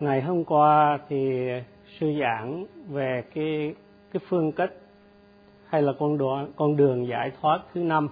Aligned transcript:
ngày 0.00 0.22
hôm 0.22 0.44
qua 0.44 0.98
thì 1.08 1.48
sư 1.98 2.12
giảng 2.20 2.66
về 2.88 3.22
cái 3.34 3.74
cái 4.12 4.20
phương 4.28 4.52
cách 4.52 4.70
hay 5.66 5.82
là 5.82 5.92
con 5.98 6.18
đường 6.18 6.52
con 6.56 6.76
đường 6.76 7.08
giải 7.08 7.32
thoát 7.40 7.60
thứ 7.74 7.80
năm, 7.80 8.08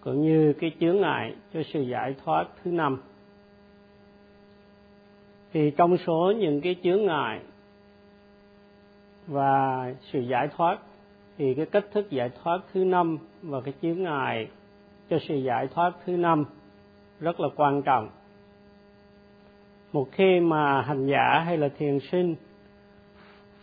cũng 0.00 0.22
như 0.22 0.52
cái 0.52 0.70
chướng 0.80 1.00
ngại 1.00 1.34
cho 1.54 1.60
sự 1.72 1.82
giải 1.82 2.14
thoát 2.24 2.46
thứ 2.64 2.70
năm. 2.70 3.02
Thì 5.52 5.70
trong 5.76 5.96
số 6.06 6.32
những 6.38 6.60
cái 6.60 6.76
chướng 6.82 7.06
ngại 7.06 7.40
và 9.26 9.94
sự 10.12 10.20
giải 10.20 10.48
thoát, 10.56 10.78
thì 11.38 11.54
cái 11.54 11.66
cách 11.66 11.84
thức 11.92 12.10
giải 12.10 12.30
thoát 12.42 12.58
thứ 12.72 12.84
năm 12.84 13.18
và 13.42 13.60
cái 13.60 13.74
chướng 13.82 14.02
ngại 14.02 14.48
cho 15.10 15.18
sự 15.28 15.34
giải 15.34 15.68
thoát 15.74 15.92
thứ 16.04 16.16
năm 16.16 16.44
rất 17.20 17.40
là 17.40 17.48
quan 17.56 17.82
trọng 17.82 18.08
một 19.96 20.08
khi 20.12 20.40
mà 20.40 20.82
hành 20.82 21.06
giả 21.06 21.42
hay 21.46 21.58
là 21.58 21.68
thiền 21.78 21.98
sinh 22.00 22.36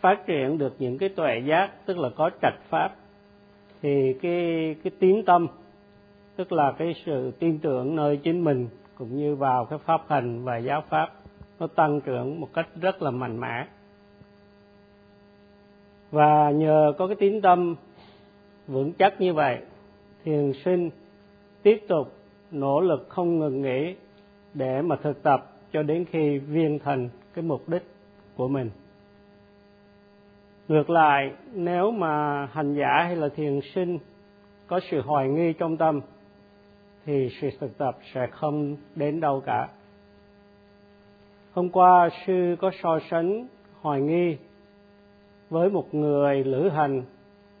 phát 0.00 0.26
triển 0.26 0.58
được 0.58 0.74
những 0.78 0.98
cái 0.98 1.08
tuệ 1.08 1.38
giác, 1.38 1.86
tức 1.86 1.98
là 1.98 2.08
có 2.16 2.30
trạch 2.42 2.58
pháp, 2.68 2.96
thì 3.82 4.14
cái 4.22 4.74
cái 4.84 4.90
tiếng 4.98 5.24
tâm, 5.24 5.46
tức 6.36 6.52
là 6.52 6.72
cái 6.78 6.94
sự 7.06 7.30
tin 7.30 7.58
tưởng 7.58 7.96
nơi 7.96 8.16
chính 8.16 8.44
mình, 8.44 8.68
cũng 8.98 9.16
như 9.16 9.34
vào 9.34 9.64
cái 9.64 9.78
pháp 9.78 10.00
hành 10.08 10.44
và 10.44 10.56
giáo 10.56 10.82
pháp, 10.88 11.12
nó 11.58 11.66
tăng 11.66 12.00
trưởng 12.00 12.40
một 12.40 12.48
cách 12.54 12.68
rất 12.80 13.02
là 13.02 13.10
mạnh 13.10 13.40
mẽ. 13.40 13.66
Và 16.10 16.50
nhờ 16.50 16.92
có 16.98 17.06
cái 17.06 17.16
tín 17.16 17.40
tâm 17.40 17.74
vững 18.66 18.92
chắc 18.92 19.20
như 19.20 19.34
vậy, 19.34 19.58
thiền 20.24 20.52
sinh 20.64 20.90
tiếp 21.62 21.84
tục 21.88 22.12
nỗ 22.50 22.80
lực 22.80 23.06
không 23.08 23.38
ngừng 23.38 23.62
nghỉ 23.62 23.94
để 24.54 24.82
mà 24.82 24.96
thực 24.96 25.22
tập 25.22 25.50
cho 25.74 25.82
đến 25.82 26.04
khi 26.04 26.38
viên 26.38 26.78
thành 26.78 27.08
cái 27.34 27.44
mục 27.44 27.68
đích 27.68 27.82
của 28.36 28.48
mình. 28.48 28.70
Ngược 30.68 30.90
lại, 30.90 31.32
nếu 31.52 31.90
mà 31.90 32.46
hành 32.46 32.74
giả 32.74 33.02
hay 33.04 33.16
là 33.16 33.28
thiền 33.28 33.60
sinh 33.74 33.98
có 34.66 34.80
sự 34.90 35.00
hoài 35.00 35.28
nghi 35.28 35.52
trong 35.52 35.76
tâm, 35.76 36.00
thì 37.04 37.28
sự 37.40 37.48
thực 37.60 37.78
tập 37.78 37.98
sẽ 38.14 38.26
không 38.26 38.76
đến 38.94 39.20
đâu 39.20 39.42
cả. 39.46 39.68
Hôm 41.52 41.70
qua, 41.70 42.08
sư 42.26 42.56
có 42.60 42.70
so 42.82 42.98
sánh 43.10 43.46
hoài 43.80 44.00
nghi 44.00 44.36
với 45.50 45.70
một 45.70 45.94
người 45.94 46.44
lữ 46.44 46.68
hành 46.68 47.02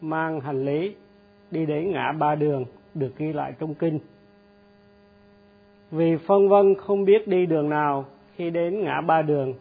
mang 0.00 0.40
hành 0.40 0.64
lý 0.64 0.94
đi 1.50 1.66
đến 1.66 1.90
ngã 1.90 2.12
ba 2.12 2.34
đường 2.34 2.64
được 2.94 3.16
ghi 3.16 3.32
lại 3.32 3.52
trong 3.58 3.74
kinh. 3.74 3.98
Vì 5.90 6.16
phân 6.26 6.48
vân 6.48 6.74
không 6.74 7.04
biết 7.04 7.28
đi 7.28 7.46
đường 7.46 7.70
nào 7.70 8.04
khi 8.36 8.50
đến 8.50 8.84
ngã 8.84 9.00
ba 9.00 9.22
đường, 9.22 9.54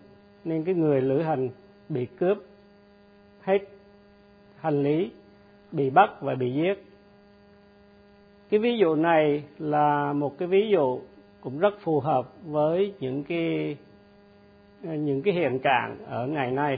nên 0.43 0.63
cái 0.63 0.75
người 0.75 1.01
lữ 1.01 1.21
hành 1.21 1.49
bị 1.89 2.05
cướp 2.05 2.37
hết 3.41 3.59
hành 4.59 4.83
lý, 4.83 5.11
bị 5.71 5.89
bắt 5.89 6.09
và 6.21 6.35
bị 6.35 6.53
giết. 6.53 6.83
Cái 8.49 8.59
ví 8.59 8.77
dụ 8.77 8.95
này 8.95 9.43
là 9.57 10.13
một 10.13 10.37
cái 10.37 10.47
ví 10.47 10.69
dụ 10.69 11.01
cũng 11.41 11.59
rất 11.59 11.73
phù 11.79 11.99
hợp 11.99 12.33
với 12.45 12.93
những 12.99 13.23
cái 13.23 13.77
những 14.83 15.21
cái 15.21 15.33
hiện 15.33 15.59
trạng 15.59 16.05
ở 16.05 16.27
ngày 16.27 16.51
nay. 16.51 16.77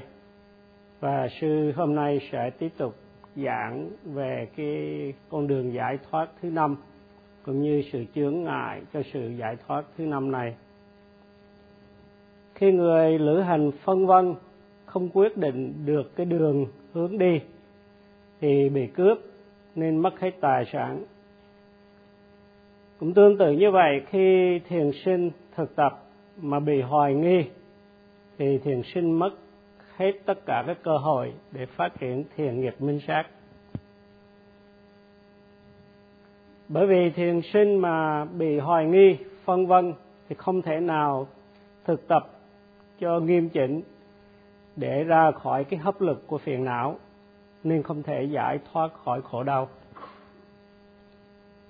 Và 0.99 1.27
sư 1.41 1.71
hôm 1.75 1.95
nay 1.95 2.19
sẽ 2.31 2.49
tiếp 2.49 2.69
tục 2.77 2.95
giảng 3.35 3.89
về 4.03 4.47
cái 4.55 5.13
con 5.29 5.47
đường 5.47 5.73
giải 5.73 5.97
thoát 6.09 6.29
thứ 6.41 6.49
năm, 6.49 6.75
cũng 7.43 7.61
như 7.61 7.83
sự 7.91 8.05
chướng 8.15 8.43
ngại 8.43 8.81
cho 8.93 9.01
sự 9.13 9.29
giải 9.39 9.55
thoát 9.67 9.85
thứ 9.97 10.05
năm 10.05 10.31
này 10.31 10.55
khi 12.55 12.71
người 12.71 13.19
lữ 13.19 13.39
hành 13.39 13.71
phân 13.83 14.07
vân, 14.07 14.35
không 14.85 15.09
quyết 15.09 15.37
định 15.37 15.73
được 15.85 16.15
cái 16.15 16.25
đường 16.25 16.65
hướng 16.93 17.17
đi, 17.17 17.41
thì 18.41 18.69
bị 18.69 18.87
cướp 18.87 19.17
nên 19.75 19.97
mất 19.97 20.19
hết 20.19 20.31
tài 20.41 20.65
sản. 20.71 21.03
Cũng 22.99 23.13
tương 23.13 23.37
tự 23.37 23.51
như 23.51 23.71
vậy, 23.71 24.01
khi 24.09 24.59
thiền 24.59 24.91
sinh 25.05 25.31
thực 25.55 25.75
tập 25.75 26.03
mà 26.41 26.59
bị 26.59 26.81
hoài 26.81 27.13
nghi, 27.13 27.45
thì 28.37 28.57
thiền 28.57 28.81
sinh 28.93 29.19
mất 29.19 29.31
hết 29.95 30.11
tất 30.25 30.45
cả 30.45 30.63
các 30.67 30.77
cơ 30.83 30.97
hội 30.97 31.33
để 31.51 31.65
phát 31.65 31.89
triển 31.99 32.23
thiền 32.35 32.61
nghiệp 32.61 32.75
minh 32.79 32.99
sát. 33.07 33.23
Bởi 36.67 36.87
vì 36.87 37.09
thiền 37.09 37.41
sinh 37.53 37.77
mà 37.77 38.25
bị 38.25 38.59
hoài 38.59 38.85
nghi, 38.85 39.17
phân 39.45 39.67
vân, 39.67 39.93
thì 40.29 40.35
không 40.35 40.61
thể 40.61 40.79
nào 40.79 41.27
thực 41.85 42.07
tập 42.07 42.34
cho 42.99 43.19
nghiêm 43.19 43.49
chỉnh 43.49 43.81
để 44.75 45.03
ra 45.03 45.31
khỏi 45.31 45.63
cái 45.63 45.79
hấp 45.79 46.01
lực 46.01 46.27
của 46.27 46.37
phiền 46.37 46.63
não, 46.65 46.99
nên 47.63 47.83
không 47.83 48.03
thể 48.03 48.23
giải 48.23 48.59
thoát 48.71 48.93
khỏi 48.93 49.21
khổ 49.21 49.43
đau. 49.43 49.69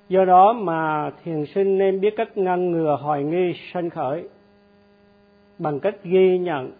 Do 0.09 0.25
đó 0.25 0.53
mà 0.53 1.11
thiền 1.23 1.45
sinh 1.45 1.77
nên 1.77 2.01
biết 2.01 2.13
cách 2.17 2.37
ngăn 2.37 2.71
ngừa 2.71 2.97
hoài 3.01 3.23
nghi 3.23 3.53
sanh 3.73 3.89
khởi 3.89 4.29
bằng 5.59 5.79
cách 5.79 5.95
ghi 6.03 6.37
nhận, 6.37 6.71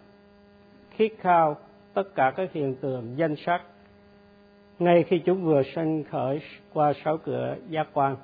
khít 0.90 1.12
khao 1.18 1.56
tất 1.94 2.14
cả 2.14 2.32
các 2.36 2.52
hiện 2.52 2.74
tượng 2.74 3.14
danh 3.16 3.36
sắc 3.36 3.62
ngay 4.78 5.02
khi 5.02 5.18
chúng 5.18 5.44
vừa 5.44 5.62
sanh 5.74 6.04
khởi 6.04 6.40
qua 6.72 6.92
sáu 7.04 7.18
cửa 7.18 7.56
giác 7.68 7.88
quan. 7.92 8.16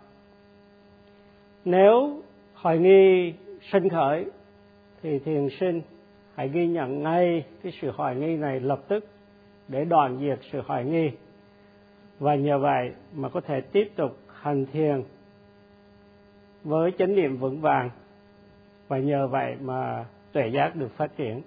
Nếu 1.65 2.23
hoài 2.55 2.79
nghi 2.79 3.35
sanh 3.73 3.89
khởi 3.89 4.27
thì 5.03 5.19
thiền 5.19 5.49
sinh 5.61 5.83
hãy 6.35 6.49
ghi 6.49 6.67
nhận 6.67 7.03
ngay 7.03 7.45
cái 7.63 7.73
sự 7.81 7.91
hoài 7.91 8.17
nghi 8.17 8.37
này 8.37 8.61
lập 8.61 8.81
tức 8.89 9.07
để 9.69 9.85
đoạn 9.85 10.19
diệt 10.21 10.39
sự 10.53 10.63
hoài 10.67 10.85
nghi. 10.85 11.11
Và 12.19 12.35
nhờ 12.35 12.59
vậy 12.59 12.93
mà 13.15 13.29
có 13.29 13.41
thể 13.41 13.61
tiếp 13.61 13.91
tục 13.97 14.19
hành 14.27 14.67
thiền 14.67 15.03
với 16.65 16.93
chánh 16.99 17.15
niệm 17.17 17.37
vững 17.37 17.61
vàng. 17.61 17.91
Và 18.89 18.99
nhờ 18.99 19.27
vậy 19.27 19.57
mà 19.61 20.05
tuệ 20.33 20.49
giác 20.49 20.77
được 20.77 20.97
phát 20.97 21.17
triển. 21.17 21.43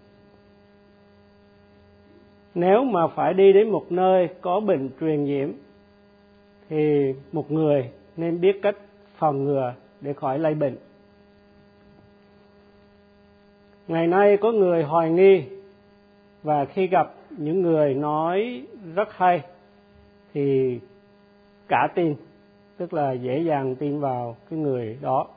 Nếu 2.55 2.83
mà 2.83 3.07
phải 3.07 3.33
đi 3.33 3.53
đến 3.53 3.69
một 3.69 3.91
nơi 3.91 4.29
có 4.41 4.59
bệnh 4.59 4.89
truyền 4.99 5.23
nhiễm, 5.23 5.51
thì 6.69 7.13
một 7.31 7.51
người 7.51 7.89
nên 8.17 8.41
biết 8.41 8.59
cách 8.61 8.75
phòng 9.17 9.43
ngừa 9.43 9.73
để 10.01 10.13
khỏi 10.13 10.39
lây 10.39 10.53
bệnh 10.53 10.77
ngày 13.87 14.07
nay 14.07 14.37
có 14.37 14.51
người 14.51 14.83
hoài 14.83 15.11
nghi 15.11 15.43
và 16.43 16.65
khi 16.65 16.87
gặp 16.87 17.13
những 17.29 17.61
người 17.61 17.93
nói 17.93 18.63
rất 18.95 19.13
hay 19.13 19.41
thì 20.33 20.79
cả 21.67 21.87
tin 21.95 22.15
tức 22.77 22.93
là 22.93 23.11
dễ 23.11 23.39
dàng 23.39 23.75
tin 23.75 23.99
vào 23.99 24.35
cái 24.49 24.59
người 24.59 24.97
đó. 25.01 25.27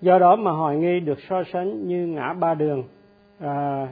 Do 0.00 0.18
đó 0.18 0.36
mà 0.36 0.50
hoài 0.50 0.76
nghi 0.76 1.00
được 1.00 1.18
so 1.28 1.42
sánh 1.52 1.88
như 1.88 2.06
ngã 2.06 2.32
ba 2.32 2.54
đường 2.54 2.84
à, 3.40 3.88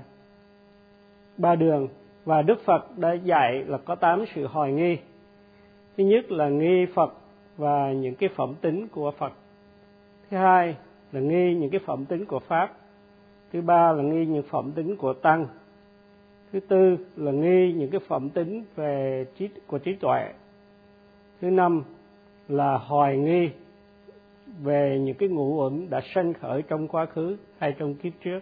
ba 1.37 1.55
đường. 1.55 1.89
Và 2.25 2.43
đức 2.43 2.65
phật 2.65 2.99
đã 2.99 3.13
dạy 3.13 3.65
là 3.67 3.79
có 3.79 3.95
tám 3.95 4.25
sự 4.35 4.47
hoài 4.47 4.73
nghi. 4.73 4.99
Thứ 5.97 6.05
nhất 6.05 6.33
là 6.33 6.49
nghi 6.49 6.87
phật 6.95 7.15
và 7.57 7.93
những 7.93 8.15
cái 8.15 8.29
phẩm 8.37 8.55
tính 8.61 8.89
của 8.89 9.11
phật. 9.11 9.33
Thứ 10.31 10.37
hai 10.37 10.77
là 11.13 11.21
nghi 11.21 11.55
những 11.55 11.71
cái 11.71 11.81
phẩm 11.87 12.05
tính 12.05 12.25
của 12.25 12.39
pháp. 12.39 12.73
Thứ 13.53 13.61
ba 13.63 13.93
là 13.93 14.03
nghi 14.03 14.27
những 14.27 14.43
phẩm 14.51 14.73
tính 14.73 14.97
của 14.97 15.13
tăng. 15.13 15.47
Thứ 16.53 16.61
tư 16.61 16.97
là 17.17 17.33
nghi 17.33 17.73
những 17.73 17.91
cái 17.91 18.01
phẩm 18.09 18.31
tính 18.31 18.65
về 18.77 19.27
trí, 19.37 19.49
của 19.67 19.79
trí 19.79 19.95
tuệ. 19.95 20.33
Thứ 21.41 21.51
năm 21.51 21.83
là 22.49 22.79
hoài 22.79 23.17
nghi 23.17 23.51
về 24.63 24.99
những 25.01 25.17
cái 25.17 25.29
ngũ 25.29 25.63
uẩn 25.63 25.91
đã 25.91 26.01
sanh 26.15 26.33
khởi 26.33 26.63
trong 26.63 26.89
quá 26.89 27.07
khứ 27.07 27.37
hay 27.59 27.75
trong 27.79 27.95
kiếp 27.95 28.13
trước. 28.25 28.41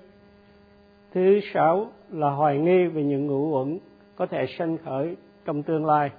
Thứ 1.12 1.40
sáu 1.54 1.90
là 2.10 2.30
hoài 2.30 2.58
nghi 2.58 2.86
về 2.86 3.02
những 3.02 3.26
ngũ 3.26 3.58
uẩn 3.58 3.78
có 4.16 4.26
thể 4.26 4.46
sanh 4.58 4.78
khởi 4.78 5.16
trong 5.44 5.62
tương 5.62 5.86
lai. 5.86 6.10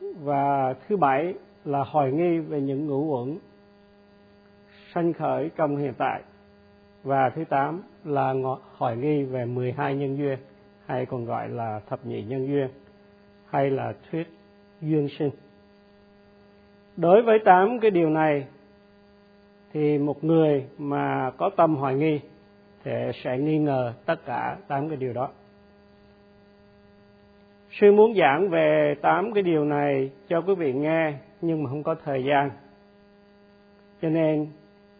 Và 0.00 0.74
thứ 0.88 0.96
bảy 0.96 1.34
là 1.64 1.84
hoài 1.84 2.12
nghi 2.12 2.38
về 2.38 2.60
những 2.60 2.86
ngũ 2.86 3.16
uẩn 3.16 3.38
sanh 4.96 5.12
khởi 5.12 5.50
trong 5.56 5.76
hiện 5.76 5.92
tại. 5.98 6.22
Và 7.02 7.30
thứ 7.30 7.44
tám 7.44 7.82
là 8.04 8.34
hỏi 8.72 8.96
nghi 8.96 9.24
về 9.24 9.44
12 9.44 9.94
nhân 9.94 10.18
duyên, 10.18 10.38
hay 10.86 11.06
còn 11.06 11.24
gọi 11.24 11.48
là 11.48 11.80
thập 11.88 12.06
nhị 12.06 12.22
nhân 12.22 12.48
duyên, 12.48 12.68
hay 13.46 13.70
là 13.70 13.92
thuyết 14.10 14.26
duyên 14.80 15.08
sinh. 15.18 15.30
Đối 16.96 17.22
với 17.22 17.38
tám 17.44 17.78
cái 17.80 17.90
điều 17.90 18.10
này, 18.10 18.46
thì 19.72 19.98
một 19.98 20.24
người 20.24 20.64
mà 20.78 21.30
có 21.38 21.50
tâm 21.56 21.76
hoài 21.76 21.94
nghi 21.94 22.20
thì 22.84 22.92
sẽ 23.24 23.38
nghi 23.38 23.58
ngờ 23.58 23.92
tất 24.06 24.26
cả 24.26 24.56
tám 24.68 24.88
cái 24.88 24.96
điều 24.96 25.12
đó. 25.12 25.28
Sư 27.70 27.92
muốn 27.92 28.14
giảng 28.14 28.48
về 28.50 28.94
tám 29.02 29.32
cái 29.32 29.42
điều 29.42 29.64
này 29.64 30.10
cho 30.28 30.40
quý 30.40 30.54
vị 30.54 30.72
nghe, 30.72 31.14
nhưng 31.40 31.62
mà 31.62 31.70
không 31.70 31.82
có 31.82 31.94
thời 32.04 32.24
gian. 32.24 32.50
Cho 34.02 34.08
nên 34.08 34.46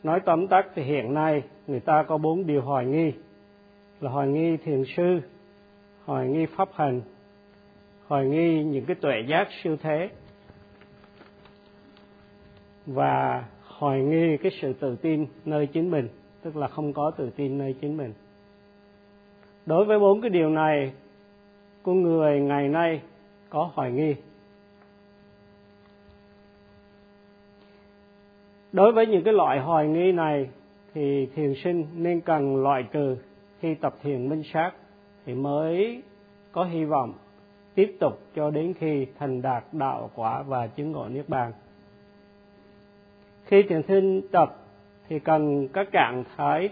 nói 0.07 0.21
tóm 0.21 0.47
tắt 0.47 0.67
thì 0.75 0.83
hiện 0.83 1.15
nay 1.15 1.43
người 1.67 1.81
ta 1.81 2.03
có 2.03 2.19
bốn 2.19 2.47
điều 2.47 2.63
hoài 2.63 2.87
nghi. 2.87 3.13
Là 4.01 4.11
hoài 4.11 4.29
nghi 4.29 4.57
thiền 4.57 4.85
sư, 4.97 5.21
hoài 6.05 6.29
nghi 6.29 6.47
pháp 6.47 6.69
hành, 6.75 7.01
hoài 8.07 8.27
nghi 8.27 8.65
những 8.65 8.85
cái 8.85 8.97
tuệ 9.01 9.15
giác 9.29 9.49
siêu 9.63 9.77
thế, 9.83 10.09
và 12.87 13.45
hoài 13.63 14.01
nghi 14.01 14.37
cái 14.37 14.53
sự 14.61 14.73
tự 14.73 14.97
tin 14.97 15.27
nơi 15.45 15.67
chính 15.67 15.91
mình, 15.91 16.09
tức 16.43 16.57
là 16.57 16.69
không 16.69 16.93
có 16.93 17.11
tự 17.11 17.31
tin 17.31 17.59
nơi 17.59 17.75
chính 17.81 17.97
mình. 17.97 18.13
Đối 19.67 19.85
với 19.85 19.99
bốn 19.99 20.21
cái 20.21 20.31
điều 20.31 20.51
này, 20.51 20.93
con 21.83 22.03
người 22.03 22.41
ngày 22.41 22.69
nay 22.69 23.01
có 23.51 23.71
hoài 23.75 23.93
nghi. 23.93 24.15
Đối 28.77 28.93
với 28.93 29.07
những 29.07 29.25
cái 29.25 29.35
loại 29.35 29.61
hoài 29.61 29.89
nghi 29.89 30.13
này 30.13 30.49
thì 30.95 31.27
thiền 31.35 31.55
sinh 31.65 31.87
nên 31.95 32.21
cần 32.21 32.63
loại 32.63 32.83
trừ 32.93 33.17
khi 33.61 33.75
tập 33.75 33.95
thiền 34.03 34.29
minh 34.29 34.43
sát 34.53 34.73
thì 35.27 35.35
mới 35.35 36.03
có 36.53 36.65
hy 36.65 36.85
vọng 36.85 37.13
tiếp 37.75 37.97
tục 38.01 38.21
cho 38.35 38.51
đến 38.51 38.75
khi 38.79 39.07
thành 39.19 39.43
đạt 39.43 39.65
đạo 39.73 40.11
quả 40.15 40.43
và 40.43 40.67
chứng 40.67 40.93
ngộ 40.93 41.09
niết 41.09 41.29
bàn. 41.29 41.53
Khi 43.45 43.63
thiền 43.63 43.83
sinh 43.89 44.29
tập 44.33 44.57
thì 45.09 45.19
cần 45.19 45.69
các 45.69 45.93
trạng 45.93 46.25
thái 46.37 46.69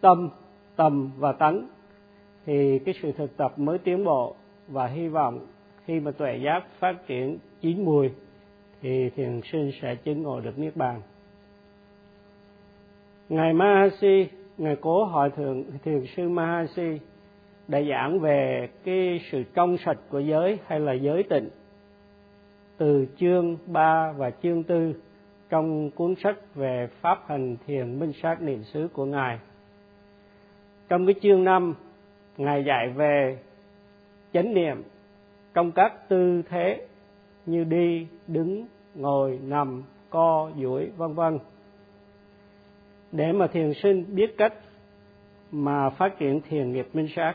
tâm, 0.00 0.30
tầm 0.76 1.10
và 1.18 1.32
tánh 1.32 1.68
thì 2.46 2.78
cái 2.78 2.94
sự 3.02 3.12
thực 3.12 3.36
tập 3.36 3.58
mới 3.58 3.78
tiến 3.78 4.04
bộ 4.04 4.36
và 4.68 4.86
hy 4.86 5.08
vọng 5.08 5.46
khi 5.84 6.00
mà 6.00 6.10
tuệ 6.10 6.36
giác 6.44 6.64
phát 6.78 7.06
triển 7.06 7.38
chín 7.60 7.84
mùi 7.84 8.10
thì 8.82 9.10
thiền 9.10 9.40
sinh 9.52 9.70
sẽ 9.82 9.94
chứng 9.94 10.22
ngộ 10.22 10.40
được 10.40 10.58
niết 10.58 10.76
bàn 10.76 11.00
ngài 13.28 13.52
Mahasi 13.52 14.28
ngài 14.58 14.76
cố 14.76 15.04
hỏi 15.04 15.30
thượng 15.30 15.64
thiền 15.84 16.04
sư 16.16 16.28
Mahasi 16.28 16.98
đã 17.68 17.82
giảng 17.82 18.20
về 18.20 18.68
cái 18.84 19.20
sự 19.30 19.42
trong 19.54 19.76
sạch 19.78 19.98
của 20.08 20.20
giới 20.20 20.58
hay 20.66 20.80
là 20.80 20.92
giới 20.92 21.22
tịnh 21.22 21.48
từ 22.76 23.06
chương 23.16 23.56
3 23.66 24.12
và 24.12 24.30
chương 24.30 24.62
4 24.68 24.94
trong 25.48 25.90
cuốn 25.90 26.14
sách 26.22 26.54
về 26.54 26.88
pháp 27.00 27.24
hành 27.28 27.56
thiền 27.66 27.98
minh 27.98 28.12
sát 28.22 28.42
niệm 28.42 28.62
xứ 28.64 28.88
của 28.92 29.04
ngài. 29.04 29.38
Trong 30.88 31.06
cái 31.06 31.14
chương 31.22 31.44
5, 31.44 31.74
ngài 32.36 32.64
dạy 32.64 32.88
về 32.88 33.38
chánh 34.32 34.54
niệm 34.54 34.82
trong 35.54 35.72
các 35.72 36.08
tư 36.08 36.42
thế 36.48 36.86
như 37.46 37.64
đi, 37.64 38.06
đứng, 38.26 38.66
ngồi, 38.94 39.38
nằm, 39.42 39.82
co, 40.10 40.50
duỗi, 40.60 40.90
vân 40.96 41.14
vân. 41.14 41.38
Để 43.12 43.32
mà 43.32 43.46
thiền 43.46 43.72
sinh 43.82 44.14
biết 44.14 44.34
cách 44.38 44.54
mà 45.50 45.90
phát 45.90 46.18
triển 46.18 46.40
thiền 46.40 46.72
nghiệp 46.72 46.88
minh 46.92 47.08
sát. 47.16 47.34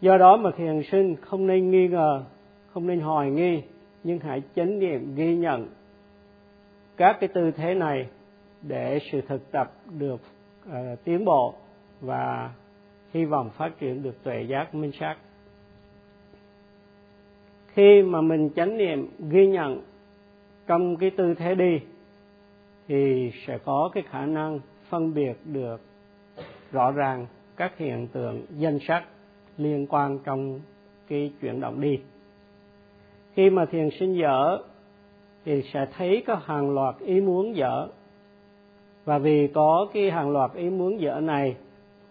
Do 0.00 0.18
đó 0.18 0.36
mà 0.36 0.50
thiền 0.56 0.82
sinh 0.92 1.16
không 1.16 1.46
nên 1.46 1.70
nghi 1.70 1.88
ngờ, 1.88 2.24
không 2.72 2.86
nên 2.86 3.00
hoài 3.00 3.30
nghi, 3.30 3.62
nhưng 4.04 4.18
hãy 4.18 4.42
chánh 4.56 4.78
niệm 4.78 5.14
ghi 5.14 5.36
nhận 5.36 5.68
các 6.96 7.16
cái 7.20 7.28
tư 7.34 7.50
thế 7.50 7.74
này 7.74 8.06
để 8.62 8.98
sự 9.12 9.20
thực 9.20 9.52
tập 9.52 9.72
được 9.98 10.20
uh, 10.68 10.74
tiến 11.04 11.24
bộ 11.24 11.54
và 12.00 12.50
hy 13.14 13.24
vọng 13.24 13.50
phát 13.50 13.78
triển 13.78 14.02
được 14.02 14.22
tuệ 14.22 14.42
giác 14.42 14.74
minh 14.74 14.92
sát. 14.92 15.16
Khi 17.68 18.02
mà 18.02 18.20
mình 18.20 18.50
chánh 18.56 18.76
niệm, 18.76 19.08
ghi 19.30 19.46
nhận 19.46 19.82
trong 20.66 20.96
cái 20.96 21.10
tư 21.10 21.34
thế 21.34 21.54
đi, 21.54 21.80
thì 22.88 23.30
sẽ 23.46 23.58
có 23.58 23.90
cái 23.94 24.02
khả 24.10 24.26
năng 24.26 24.60
phân 24.88 25.14
biệt 25.14 25.36
được 25.44 25.80
rõ 26.72 26.90
ràng 26.90 27.26
các 27.56 27.78
hiện 27.78 28.08
tượng 28.12 28.46
danh 28.50 28.78
sắc 28.88 29.04
liên 29.56 29.86
quan 29.86 30.18
trong 30.24 30.60
cái 31.08 31.32
chuyển 31.40 31.60
động 31.60 31.80
đi. 31.80 32.00
Khi 33.34 33.50
mà 33.50 33.64
thiền 33.66 33.88
sinh 33.90 34.14
dở, 34.14 34.58
thì 35.44 35.62
sẽ 35.72 35.86
thấy 35.96 36.24
có 36.26 36.34
hàng 36.44 36.70
loạt 36.70 36.94
ý 36.98 37.20
muốn 37.20 37.56
dở. 37.56 37.88
Và 39.04 39.18
vì 39.18 39.48
có 39.54 39.86
cái 39.94 40.10
hàng 40.10 40.30
loạt 40.30 40.54
ý 40.54 40.70
muốn 40.70 41.00
dở 41.00 41.20
này 41.20 41.56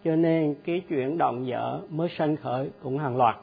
cho 0.04 0.16
nên 0.16 0.56
cái 0.64 0.82
chuyển 0.90 1.18
động 1.18 1.48
dở 1.48 1.82
mới 1.90 2.10
sanh 2.18 2.36
khởi 2.36 2.70
cũng 2.84 2.98
hàng 2.98 3.18
loạt. 3.18 3.36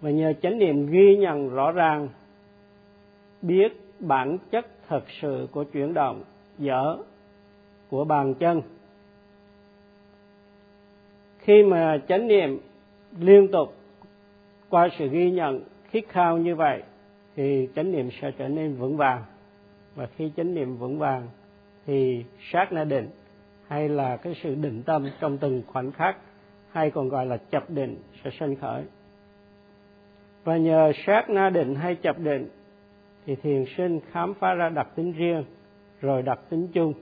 Và 0.00 0.10
nhờ 0.10 0.32
chánh 0.42 0.58
niệm 0.58 0.86
ghi 0.86 1.16
nhận 1.16 1.48
rõ 1.48 1.72
ràng, 1.72 2.08
biết 3.42 3.80
bản 3.98 4.38
chất 4.50 4.66
thật 4.88 5.04
sự 5.20 5.48
của 5.52 5.64
chuyển 5.64 5.94
động 5.94 6.22
dở 6.58 6.96
của 7.90 8.04
bàn 8.04 8.34
chân. 8.34 8.62
Khi 11.38 11.62
mà 11.62 11.98
chánh 12.08 12.26
niệm 12.26 12.60
liên 13.18 13.48
tục 13.52 13.74
qua 14.68 14.88
sự 14.98 15.08
ghi 15.08 15.30
nhận 15.30 15.60
khít 15.90 16.04
khao 16.08 16.38
như 16.38 16.54
vậy, 16.54 16.82
thì 17.36 17.68
chánh 17.74 17.92
niệm 17.92 18.10
sẽ 18.20 18.30
trở 18.30 18.48
nên 18.48 18.76
vững 18.76 18.96
vàng. 18.96 19.24
Và 19.94 20.06
khi 20.06 20.32
chánh 20.36 20.54
niệm 20.54 20.76
vững 20.76 20.98
vàng, 20.98 21.28
thì 21.86 22.24
sát 22.52 22.72
na 22.72 22.84
định 22.84 23.08
hay 23.68 23.88
là 23.88 24.16
cái 24.16 24.34
sự 24.42 24.54
định 24.54 24.82
tâm 24.82 25.06
trong 25.20 25.38
từng 25.38 25.62
khoảnh 25.66 25.92
khắc, 25.92 26.16
hay 26.70 26.90
còn 26.90 27.08
gọi 27.08 27.26
là 27.26 27.36
chập 27.36 27.70
định 27.70 27.96
sẽ 28.24 28.30
sinh 28.40 28.56
khởi. 28.56 28.84
Và 30.44 30.56
nhờ 30.56 30.92
sát 31.06 31.30
na 31.30 31.50
định 31.50 31.74
hay 31.74 31.94
chập 31.94 32.18
định, 32.18 32.48
thì 33.26 33.34
thiền 33.36 33.64
sinh 33.76 34.00
khám 34.10 34.34
phá 34.34 34.54
ra 34.54 34.68
đặc 34.68 34.88
tính 34.94 35.12
riêng, 35.12 35.44
rồi 36.00 36.22
đặc 36.22 36.40
tính 36.48 36.68
chung, 36.72 36.92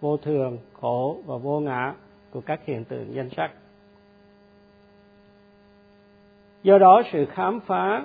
vô 0.00 0.16
thường, 0.16 0.58
khổ 0.72 1.22
và 1.26 1.36
vô 1.36 1.60
ngã 1.60 1.94
của 2.30 2.40
các 2.40 2.60
hiện 2.64 2.84
tượng 2.84 3.14
danh 3.14 3.30
sắc. 3.30 3.50
Do 6.62 6.78
đó, 6.78 7.02
sự 7.12 7.26
khám 7.26 7.60
phá 7.60 8.04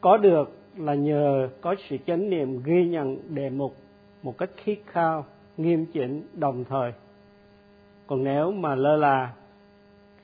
có 0.00 0.16
được 0.16 0.58
là 0.76 0.94
nhờ 0.94 1.48
có 1.60 1.74
sự 1.88 1.96
chánh 2.06 2.30
niệm 2.30 2.62
ghi 2.62 2.88
nhận 2.88 3.34
đề 3.34 3.50
mục 3.50 3.76
một 4.22 4.38
cách 4.38 4.50
khít 4.56 4.78
khao 4.86 5.24
nghiêm 5.56 5.86
chỉnh 5.86 6.28
đồng 6.34 6.64
thời. 6.64 6.92
Còn 8.06 8.24
nếu 8.24 8.52
mà 8.52 8.74
lơ 8.74 8.96
là, 8.96 9.32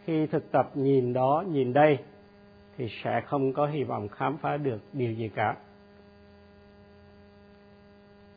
khi 0.04 0.26
thực 0.26 0.52
tập 0.52 0.70
nhìn 0.74 1.12
đó, 1.12 1.44
nhìn 1.48 1.72
đây, 1.72 1.98
thì 2.76 2.88
sẽ 3.04 3.20
không 3.26 3.52
có 3.52 3.66
hy 3.66 3.84
vọng 3.84 4.08
khám 4.08 4.36
phá 4.38 4.56
được 4.56 4.78
điều 4.92 5.12
gì 5.12 5.28
cả. 5.34 5.56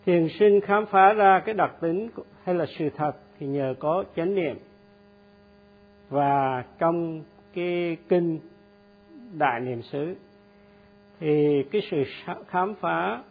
Thiền 0.06 0.28
sinh 0.40 0.62
khám 0.62 0.86
phá 0.86 1.14
ra 1.14 1.40
cái 1.46 1.56
đặc 1.56 1.72
tính 1.82 2.10
hay 2.44 2.56
là 2.56 2.66
sự 2.80 2.90
thật 2.96 3.12
thì 3.40 3.48
nhờ 3.48 3.74
có 3.80 4.04
chánh 4.16 4.36
niệm. 4.36 4.60
Và 6.10 6.64
trong 6.80 7.24
cái 7.54 7.98
kinh 8.10 8.40
đại 9.34 9.60
niệm 9.60 9.82
xứ, 9.82 10.16
thì 11.20 11.64
cái 11.72 11.82
sự 11.92 12.04
khám 12.48 12.76
phá 12.76 13.24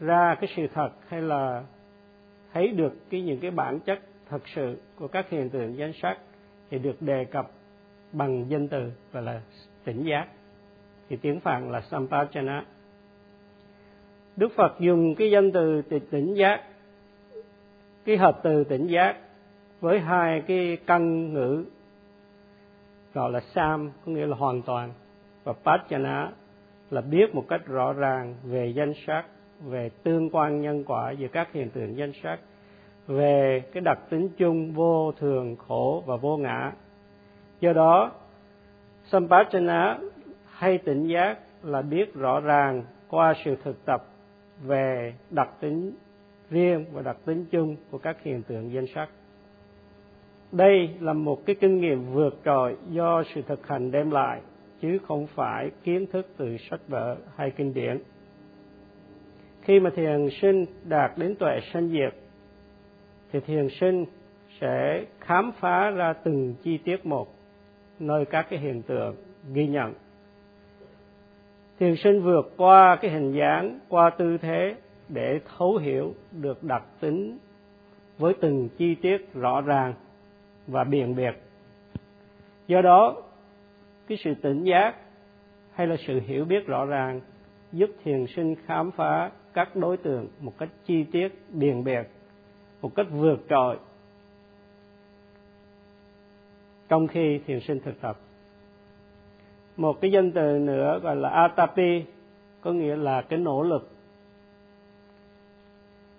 ra 0.00 0.34
cái 0.40 0.50
sự 0.56 0.66
thật 0.74 0.90
hay 1.08 1.22
là 1.22 1.64
thấy 2.52 2.68
được 2.68 3.10
cái 3.10 3.22
những 3.22 3.40
cái 3.40 3.50
bản 3.50 3.80
chất 3.80 4.00
thật 4.28 4.48
sự 4.54 4.76
của 4.96 5.08
các 5.08 5.30
hiện 5.30 5.50
tượng 5.50 5.76
danh 5.76 5.92
sắc 6.02 6.18
thì 6.70 6.78
được 6.78 7.02
đề 7.02 7.24
cập 7.24 7.50
bằng 8.12 8.44
danh 8.48 8.68
từ 8.68 8.92
và 9.12 9.20
là 9.20 9.40
tỉnh 9.84 10.02
giác. 10.02 10.26
Thì 11.08 11.16
tiếng 11.16 11.40
phạn 11.40 11.72
là 11.72 11.82
sampajana 11.90 12.62
đức 14.36 14.52
phật 14.56 14.80
dùng 14.80 15.14
cái 15.14 15.30
danh 15.30 15.52
từ 15.52 15.82
tỉnh 16.10 16.34
giác, 16.34 16.62
cái 18.04 18.16
hợp 18.16 18.40
từ 18.42 18.64
tỉnh 18.64 18.86
giác 18.86 19.16
với 19.80 20.00
hai 20.00 20.42
cái 20.46 20.78
căn 20.86 21.32
ngữ 21.32 21.64
gọi 23.14 23.30
là 23.32 23.40
sam, 23.40 23.90
có 24.06 24.12
nghĩa 24.12 24.26
là 24.26 24.36
hoàn 24.36 24.62
toàn, 24.62 24.92
và 25.44 25.52
pachana 25.52 26.32
là 26.90 27.00
biết 27.00 27.34
một 27.34 27.44
cách 27.48 27.66
rõ 27.66 27.92
ràng 27.92 28.34
về 28.44 28.72
danh 28.76 28.92
sắc 29.06 29.24
về 29.64 29.90
tương 30.02 30.30
quan 30.30 30.60
nhân 30.60 30.84
quả 30.84 31.10
giữa 31.10 31.28
các 31.28 31.52
hiện 31.52 31.70
tượng 31.70 31.96
danh 31.96 32.12
sắc, 32.22 32.38
về 33.06 33.62
cái 33.72 33.80
đặc 33.80 33.98
tính 34.10 34.28
chung 34.36 34.72
vô 34.72 35.12
thường 35.12 35.56
khổ 35.56 36.02
và 36.06 36.16
vô 36.16 36.36
ngã. 36.36 36.72
Do 37.60 37.72
đó 37.72 38.12
sampajana 39.10 40.10
hay 40.44 40.78
tỉnh 40.78 41.06
giác 41.06 41.38
là 41.62 41.82
biết 41.82 42.14
rõ 42.14 42.40
ràng 42.40 42.82
qua 43.08 43.34
sự 43.44 43.56
thực 43.64 43.84
tập 43.84 44.04
về 44.62 45.14
đặc 45.30 45.48
tính 45.60 45.92
riêng 46.50 46.84
và 46.92 47.02
đặc 47.02 47.16
tính 47.24 47.44
chung 47.50 47.76
của 47.90 47.98
các 47.98 48.22
hiện 48.22 48.42
tượng 48.42 48.72
danh 48.72 48.86
sắc. 48.94 49.08
Đây 50.52 50.90
là 51.00 51.12
một 51.12 51.46
cái 51.46 51.56
kinh 51.60 51.80
nghiệm 51.80 52.12
vượt 52.12 52.40
trội 52.44 52.76
do 52.88 53.22
sự 53.34 53.42
thực 53.42 53.66
hành 53.66 53.90
đem 53.90 54.10
lại, 54.10 54.40
chứ 54.80 54.98
không 55.08 55.26
phải 55.26 55.70
kiến 55.84 56.06
thức 56.12 56.26
từ 56.36 56.56
sách 56.70 56.80
vở 56.88 57.16
hay 57.36 57.50
kinh 57.50 57.74
điển 57.74 58.02
khi 59.70 59.80
mà 59.80 59.90
thiền 59.90 60.28
sinh 60.42 60.66
đạt 60.84 61.10
đến 61.16 61.34
tuệ 61.34 61.60
sanh 61.72 61.88
diệt, 61.88 62.14
thì 63.32 63.40
thiền 63.40 63.68
sinh 63.68 64.04
sẽ 64.60 65.04
khám 65.20 65.52
phá 65.60 65.90
ra 65.90 66.12
từng 66.12 66.54
chi 66.62 66.78
tiết 66.78 67.06
một, 67.06 67.34
nơi 67.98 68.24
các 68.24 68.46
cái 68.50 68.58
hiện 68.58 68.82
tượng 68.82 69.16
ghi 69.52 69.66
nhận. 69.66 69.94
Thiền 71.78 71.96
sinh 71.96 72.22
vượt 72.22 72.52
qua 72.56 72.96
cái 72.96 73.10
hình 73.10 73.32
dáng, 73.32 73.78
qua 73.88 74.10
tư 74.10 74.38
thế 74.38 74.74
để 75.08 75.40
thấu 75.58 75.76
hiểu, 75.76 76.14
được 76.32 76.62
đặc 76.62 76.82
tính 77.00 77.38
với 78.18 78.34
từng 78.40 78.68
chi 78.78 78.94
tiết 78.94 79.34
rõ 79.34 79.60
ràng 79.60 79.94
và 80.66 80.84
biện 80.84 81.16
biệt. 81.16 81.34
Do 82.66 82.82
đó, 82.82 83.22
cái 84.08 84.18
sự 84.24 84.34
tỉnh 84.34 84.64
giác 84.64 84.94
hay 85.72 85.86
là 85.86 85.96
sự 86.06 86.20
hiểu 86.20 86.44
biết 86.44 86.66
rõ 86.66 86.84
ràng 86.84 87.20
giúp 87.72 87.90
thiền 88.04 88.26
sinh 88.26 88.54
khám 88.66 88.90
phá 88.90 89.30
các 89.52 89.76
đối 89.76 89.96
tượng 89.96 90.28
một 90.40 90.58
cách 90.58 90.68
chi 90.84 91.04
tiết 91.04 91.28
biền 91.48 91.84
biệt, 91.84 92.02
một 92.82 92.94
cách 92.94 93.06
vượt 93.10 93.40
trội 93.48 93.78
trong 96.88 97.06
khi 97.06 97.40
thiền 97.46 97.60
sinh 97.60 97.80
thực 97.80 98.00
tập. 98.00 98.18
Một 99.76 100.00
cái 100.00 100.12
danh 100.12 100.32
từ 100.32 100.58
nữa 100.58 101.00
gọi 101.02 101.16
là 101.16 101.28
atapi, 101.28 102.04
có 102.60 102.72
nghĩa 102.72 102.96
là 102.96 103.22
cái 103.22 103.38
nỗ 103.38 103.62
lực. 103.62 103.90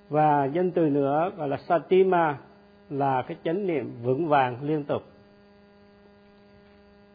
Và 0.10 0.46
danh 0.46 0.72
từ 0.72 0.90
nữa 0.90 1.32
gọi 1.38 1.48
là 1.48 1.58
satima, 1.58 2.38
là 2.90 3.22
cái 3.28 3.38
chánh 3.44 3.68
niệm 3.68 3.94
vững 4.04 4.28
vàng 4.28 4.58
liên 4.64 4.84
tục. 4.84 5.04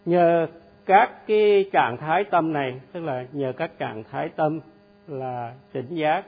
Nhờ 0.04 0.46
các 0.84 1.26
cái 1.26 1.70
trạng 1.72 1.96
thái 1.96 2.24
tâm 2.24 2.52
này, 2.52 2.80
tức 2.92 3.00
là 3.00 3.26
nhờ 3.32 3.52
các 3.56 3.78
trạng 3.78 4.04
thái 4.04 4.28
tâm 4.28 4.60
là 5.08 5.54
tỉnh 5.72 5.94
giác 5.94 6.26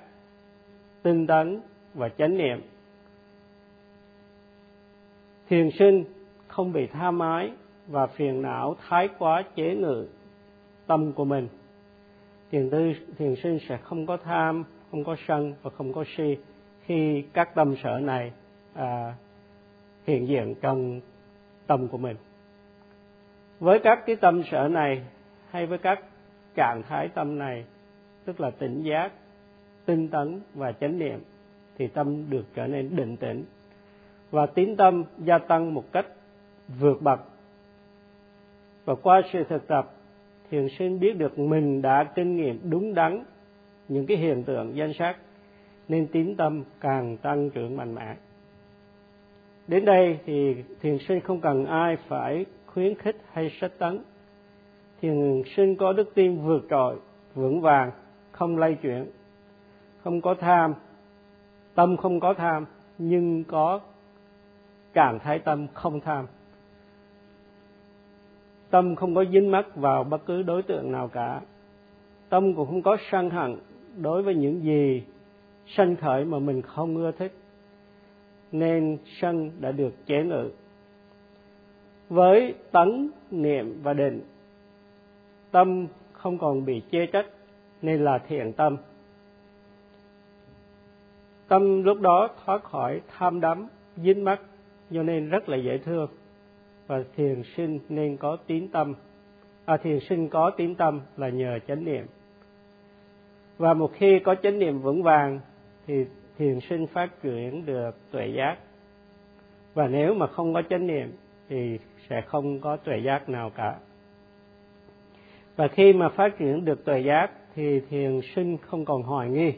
tinh 1.02 1.26
tấn 1.26 1.60
và 1.94 2.08
chánh 2.08 2.38
niệm. 2.38 2.60
Thiền 5.48 5.70
sinh 5.78 6.04
không 6.48 6.72
bị 6.72 6.86
tha 6.86 7.10
mái 7.10 7.50
và 7.86 8.06
phiền 8.06 8.42
não 8.42 8.76
thái 8.88 9.08
quá 9.18 9.42
chế 9.54 9.74
ngự 9.74 10.08
tâm 10.86 11.12
của 11.12 11.24
mình. 11.24 11.48
Thiền 12.50 12.70
tư 12.70 12.92
thiền 13.18 13.34
sinh 13.42 13.58
sẽ 13.68 13.76
không 13.76 14.06
có 14.06 14.16
tham 14.16 14.64
không 14.90 15.04
có 15.04 15.16
sân 15.28 15.54
và 15.62 15.70
không 15.70 15.92
có 15.92 16.04
si 16.16 16.36
khi 16.84 17.24
các 17.32 17.54
tâm 17.54 17.74
sở 17.82 17.98
này 18.02 18.32
à, 18.74 19.14
hiện 20.06 20.28
diện 20.28 20.54
trong 20.60 21.00
tâm 21.66 21.88
của 21.88 21.98
mình. 21.98 22.16
Với 23.60 23.78
các 23.78 23.98
cái 24.06 24.16
tâm 24.16 24.42
sở 24.50 24.68
này 24.68 25.02
hay 25.50 25.66
với 25.66 25.78
các 25.78 26.00
trạng 26.54 26.82
thái 26.82 27.08
tâm 27.08 27.38
này 27.38 27.64
tức 28.28 28.40
là 28.40 28.50
tỉnh 28.50 28.82
giác, 28.82 29.12
tinh 29.84 30.08
tấn 30.08 30.40
và 30.54 30.72
chánh 30.72 30.98
niệm, 30.98 31.20
thì 31.78 31.86
tâm 31.86 32.30
được 32.30 32.44
trở 32.54 32.66
nên 32.66 32.96
định 32.96 33.16
tĩnh. 33.16 33.44
Và 34.30 34.46
tín 34.46 34.76
tâm 34.76 35.04
gia 35.18 35.38
tăng 35.38 35.74
một 35.74 35.92
cách 35.92 36.06
vượt 36.80 37.02
bậc. 37.02 37.20
Và 38.84 38.94
qua 38.94 39.22
sự 39.32 39.44
thực 39.48 39.68
tập, 39.68 39.92
thiền 40.50 40.68
sinh 40.78 41.00
biết 41.00 41.16
được 41.18 41.38
mình 41.38 41.82
đã 41.82 42.04
kinh 42.14 42.36
nghiệm 42.36 42.70
đúng 42.70 42.94
đắn 42.94 43.24
những 43.88 44.06
cái 44.06 44.16
hiện 44.16 44.44
tượng 44.44 44.76
danh 44.76 44.92
sắc, 44.98 45.16
nên 45.88 46.06
tín 46.06 46.36
tâm 46.36 46.64
càng 46.80 47.16
tăng 47.16 47.50
trưởng 47.50 47.76
mạnh 47.76 47.94
mẽ. 47.94 48.16
Đến 49.68 49.84
đây 49.84 50.18
thì 50.26 50.56
thiền 50.80 50.98
sinh 50.98 51.20
không 51.20 51.40
cần 51.40 51.66
ai 51.66 51.96
phải 51.96 52.44
khuyến 52.66 52.94
khích 52.94 53.16
hay 53.32 53.50
sách 53.60 53.72
tấn. 53.78 53.98
Thiền 55.00 55.42
sinh 55.56 55.76
có 55.76 55.92
đức 55.92 56.14
tin 56.14 56.36
vượt 56.36 56.66
trội, 56.70 56.96
vững 57.34 57.60
vàng 57.60 57.90
không 58.38 58.58
lay 58.58 58.74
chuyển, 58.74 59.06
không 60.04 60.20
có 60.20 60.34
tham, 60.34 60.74
tâm 61.74 61.96
không 61.96 62.20
có 62.20 62.34
tham, 62.34 62.66
nhưng 62.98 63.44
có 63.44 63.80
cảm 64.92 65.18
thái 65.18 65.38
tâm 65.38 65.66
không 65.74 66.00
tham. 66.00 66.26
Tâm 68.70 68.94
không 68.96 69.14
có 69.14 69.24
dính 69.32 69.50
mắc 69.50 69.76
vào 69.76 70.04
bất 70.04 70.26
cứ 70.26 70.42
đối 70.42 70.62
tượng 70.62 70.92
nào 70.92 71.08
cả. 71.08 71.40
Tâm 72.28 72.54
cũng 72.54 72.66
không 72.66 72.82
có 72.82 72.96
sân 73.10 73.30
hận 73.30 73.56
đối 73.96 74.22
với 74.22 74.34
những 74.34 74.62
gì 74.62 75.02
sanh 75.66 75.96
khởi 75.96 76.24
mà 76.24 76.38
mình 76.38 76.62
không 76.62 76.96
ưa 76.96 77.12
thích, 77.12 77.32
nên 78.52 78.98
sân 79.20 79.50
đã 79.60 79.72
được 79.72 80.06
chế 80.06 80.24
ngự. 80.24 80.50
Với 82.08 82.54
tấn 82.70 83.10
niệm 83.30 83.80
và 83.82 83.92
định, 83.92 84.20
tâm 85.50 85.86
không 86.12 86.38
còn 86.38 86.64
bị 86.64 86.82
chê 86.90 87.06
trách 87.06 87.26
nên 87.82 88.04
là 88.04 88.18
thiện 88.18 88.52
tâm. 88.52 88.76
Tâm 91.48 91.82
lúc 91.82 92.00
đó 92.00 92.28
thoát 92.44 92.64
khỏi 92.64 93.00
tham 93.08 93.40
đắm 93.40 93.68
dính 93.96 94.24
mắc 94.24 94.40
cho 94.90 95.02
nên 95.02 95.28
rất 95.28 95.48
là 95.48 95.56
dễ 95.56 95.78
thương. 95.78 96.08
Và 96.86 97.02
thiền 97.16 97.42
sinh 97.56 97.78
nên 97.88 98.16
có 98.16 98.36
tín 98.46 98.68
tâm. 98.68 98.94
À, 99.64 99.76
thiền 99.76 100.00
sinh 100.00 100.28
có 100.28 100.50
tín 100.50 100.74
tâm 100.74 101.00
là 101.16 101.28
nhờ 101.28 101.58
chánh 101.66 101.84
niệm. 101.84 102.06
Và 103.58 103.74
một 103.74 103.90
khi 103.94 104.18
có 104.18 104.34
chánh 104.34 104.58
niệm 104.58 104.78
vững 104.78 105.02
vàng 105.02 105.40
thì 105.86 106.06
thiền 106.38 106.60
sinh 106.60 106.86
phát 106.86 107.22
triển 107.22 107.66
được 107.66 107.96
tuệ 108.10 108.26
giác. 108.26 108.56
Và 109.74 109.88
nếu 109.88 110.14
mà 110.14 110.26
không 110.26 110.54
có 110.54 110.62
chánh 110.70 110.86
niệm 110.86 111.12
thì 111.48 111.78
sẽ 112.08 112.20
không 112.20 112.60
có 112.60 112.76
tuệ 112.76 112.98
giác 112.98 113.28
nào 113.28 113.50
cả. 113.50 113.78
Và 115.56 115.68
khi 115.68 115.92
mà 115.92 116.08
phát 116.08 116.38
triển 116.38 116.64
được 116.64 116.84
tuệ 116.84 117.00
giác 117.00 117.30
thì 117.58 117.80
thiền 117.80 118.20
sinh 118.34 118.56
không 118.58 118.84
còn 118.84 119.02
hoài 119.02 119.28
nghi, 119.28 119.52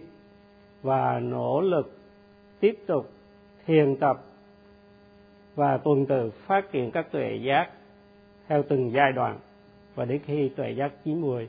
và 0.83 1.21
nỗ 1.21 1.61
lực 1.61 1.99
tiếp 2.61 2.78
tục 2.87 3.11
thiền 3.66 3.97
tập 3.97 4.25
và 5.54 5.76
tuần 5.76 6.07
tự 6.07 6.30
phát 6.30 6.73
triển 6.73 6.90
các 6.90 7.12
tuệ 7.12 7.40
giác 7.42 7.71
theo 8.49 8.62
từng 8.69 8.92
giai 8.92 9.12
đoạn. 9.12 9.38
Và 9.95 10.04
đến 10.04 10.21
khi 10.25 10.49
tuệ 10.49 10.71
giác 10.71 10.92
chín 11.04 11.21
mùi 11.21 11.49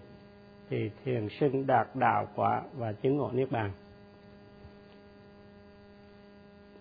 thì 0.69 0.89
thiền 1.05 1.27
sinh 1.39 1.67
đạt 1.67 1.87
đạo 1.93 2.27
quả 2.35 2.61
và 2.77 2.93
chứng 2.93 3.17
ngộ 3.17 3.29
niết 3.33 3.51
bàn. 3.51 3.71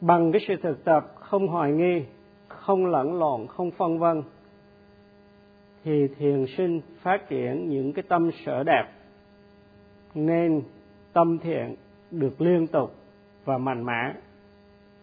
Bằng 0.01 0.33
cái 0.33 0.41
sự 0.49 0.55
thực 0.63 0.85
tập 0.85 1.13
không 1.15 1.49
hoài 1.49 1.73
nghi, 1.73 2.03
không 2.49 2.87
lẫn 2.87 3.19
lộn, 3.19 3.47
không 3.47 3.71
phân 3.71 3.99
vân, 3.99 4.23
thì 5.85 6.09
thiền 6.19 6.47
sinh 6.57 6.81
phát 7.03 7.29
triển 7.29 7.69
những 7.69 7.93
cái 7.93 8.03
tâm 8.09 8.31
sở 8.45 8.63
đẹp 8.63 8.85
nên 10.15 10.63
tâm 11.13 11.39
thiện 11.39 11.77
được 12.11 12.41
liên 12.41 12.67
tục 12.67 12.95
và 13.45 13.59
mạnh 13.59 13.85
mẽ. 13.85 14.13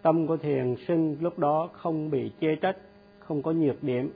Tâm 0.01 0.27
của 0.27 0.37
thiền 0.37 0.75
sinh 0.87 1.17
lúc 1.21 1.39
đó 1.39 1.69
không 1.73 2.09
bị 2.09 2.31
chê 2.41 2.55
trách, 2.55 2.77
không 3.19 3.41
có 3.41 3.51
nhược 3.51 3.83
điểm. 3.83 4.11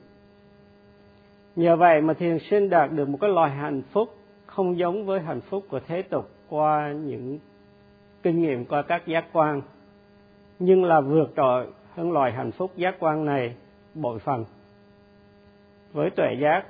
Nhờ 1.56 1.76
vậy 1.76 2.02
mà 2.02 2.14
thiền 2.14 2.38
sinh 2.50 2.70
đạt 2.70 2.92
được 2.92 3.10
một 3.10 3.18
cái 3.22 3.30
loài 3.30 3.52
hạnh 3.52 3.82
phúc 3.92 4.16
không 4.46 4.78
giống 4.78 5.06
với 5.06 5.20
hạnh 5.20 5.42
phúc 5.42 5.64
của 5.70 5.80
thế 5.88 6.02
tục 6.02 6.30
qua 6.50 6.92
những 6.92 7.40
kinh 8.24 8.42
nghiệm, 8.42 8.66
qua 8.66 8.82
các 8.82 9.08
giác 9.08 9.26
quan. 9.34 9.62
Nhưng 10.60 10.84
là 10.84 11.02
vượt 11.02 11.34
trội 11.36 11.68
hơn 11.96 12.12
loài 12.12 12.32
hạnh 12.32 12.52
phúc 12.52 12.72
giác 12.76 12.96
quan 13.00 13.26
này 13.26 13.56
bội 13.94 14.20
phần. 14.20 14.46
Với 15.94 16.10
tuệ 16.10 16.34
giác, 16.42 16.66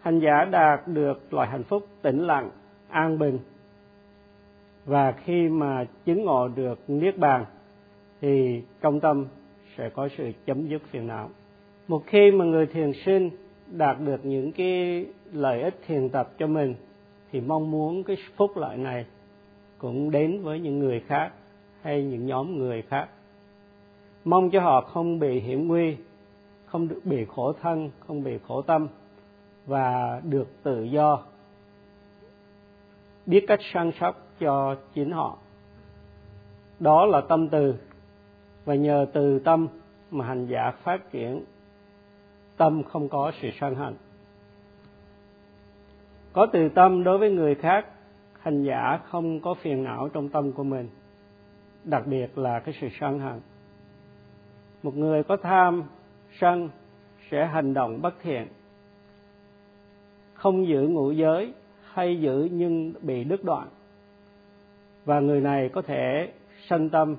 hành 0.00 0.18
giả 0.18 0.44
đạt 0.44 0.88
được 0.88 1.32
loài 1.34 1.48
hạnh 1.48 1.62
phúc 1.62 1.86
tĩnh 2.02 2.26
lặng 2.26 2.50
an 2.88 3.18
bình. 3.18 3.38
Và 4.84 5.12
khi 5.12 5.48
mà 5.48 5.84
chứng 6.04 6.24
ngộ 6.24 6.48
được 6.48 6.78
niết 6.88 7.18
bàn, 7.18 7.44
thì 8.20 8.62
trong 8.80 9.00
tâm 9.00 9.26
sẽ 9.76 9.90
có 9.90 10.08
sự 10.16 10.32
chấm 10.46 10.68
dứt 10.68 10.82
phiền 10.90 11.06
não. 11.06 11.30
Một 11.88 12.02
khi 12.06 12.30
mà 12.30 12.44
người 12.44 12.66
thiền 12.66 12.92
sinh 13.04 13.30
đạt 13.66 13.96
được 14.00 14.24
những 14.24 14.52
cái 14.52 15.06
lợi 15.32 15.62
ích 15.62 15.74
thiền 15.86 16.08
tập 16.08 16.32
cho 16.38 16.46
mình, 16.46 16.74
thì 17.32 17.40
mong 17.40 17.70
muốn 17.70 18.04
cái 18.04 18.16
phúc 18.36 18.56
lợi 18.56 18.76
này 18.76 19.06
cũng 19.78 20.10
đến 20.10 20.42
với 20.42 20.60
những 20.60 20.78
người 20.78 21.00
khác 21.00 21.32
hay 21.82 22.04
những 22.04 22.26
nhóm 22.26 22.58
người 22.58 22.82
khác. 22.82 23.08
Mong 24.24 24.50
cho 24.50 24.60
họ 24.60 24.80
không 24.80 25.18
bị 25.18 25.40
hiểm 25.40 25.68
nguy, 25.68 25.96
không 26.66 26.88
được 26.88 27.00
bị 27.04 27.24
khổ 27.24 27.52
thân, 27.52 27.90
không 27.98 28.22
bị 28.22 28.38
khổ 28.48 28.62
tâm 28.62 28.88
và 29.66 30.20
được 30.24 30.48
tự 30.62 30.82
do 30.82 31.22
biết 33.26 33.44
cách 33.48 33.60
săn 33.72 33.90
sóc 34.00 34.26
cho 34.40 34.76
chính 34.94 35.10
họ. 35.10 35.38
Đó 36.80 37.06
là 37.06 37.20
tâm 37.20 37.48
từ, 37.48 37.74
và 38.64 38.74
nhờ 38.74 39.06
từ 39.12 39.38
tâm 39.38 39.68
mà 40.10 40.26
hành 40.26 40.46
giả 40.46 40.70
phát 40.70 41.10
triển. 41.10 41.44
Tâm 42.56 42.82
không 42.82 43.08
có 43.08 43.32
sự 43.40 43.48
sân 43.60 43.74
hận. 43.74 43.94
Có 46.32 46.46
từ 46.52 46.68
tâm 46.68 47.04
đối 47.04 47.18
với 47.18 47.30
người 47.30 47.54
khác, 47.54 47.86
hành 48.40 48.62
giả 48.62 49.00
không 49.10 49.40
có 49.40 49.54
phiền 49.54 49.84
não 49.84 50.08
trong 50.08 50.28
tâm 50.28 50.52
của 50.52 50.64
mình, 50.64 50.88
đặc 51.84 52.06
biệt 52.06 52.38
là 52.38 52.60
cái 52.60 52.74
sự 52.80 52.88
sân 53.00 53.18
hận. 53.18 53.40
Một 54.82 54.96
người 54.96 55.22
có 55.22 55.36
tham, 55.36 55.82
sân 56.40 56.68
sẽ 57.30 57.46
hành 57.46 57.74
động 57.74 58.02
bất 58.02 58.14
thiện, 58.22 58.46
không 60.34 60.66
giữ 60.66 60.88
ngũ 60.88 61.10
giới 61.10 61.54
hay 61.96 62.20
giữ 62.20 62.48
nhưng 62.52 62.92
bị 63.02 63.24
đứt 63.24 63.44
đoạn. 63.44 63.68
Và 65.04 65.20
người 65.20 65.40
này 65.40 65.68
có 65.68 65.82
thể 65.82 66.32
sân 66.68 66.90
tâm, 66.90 67.16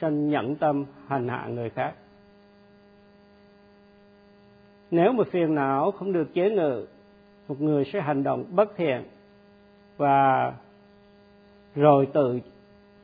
sanh 0.00 0.28
nhẫn 0.28 0.56
tâm, 0.56 0.84
hành 1.06 1.28
hạ 1.28 1.46
người 1.46 1.70
khác. 1.70 1.94
Nếu 4.90 5.12
mà 5.12 5.24
phiền 5.30 5.54
não 5.54 5.90
không 5.90 6.12
được 6.12 6.34
chế 6.34 6.50
ngự, 6.50 6.86
một 7.48 7.60
người 7.60 7.84
sẽ 7.92 8.00
hành 8.00 8.22
động 8.22 8.44
bất 8.50 8.76
thiện 8.76 9.04
và 9.96 10.52
rồi 11.74 12.08
tự 12.12 12.40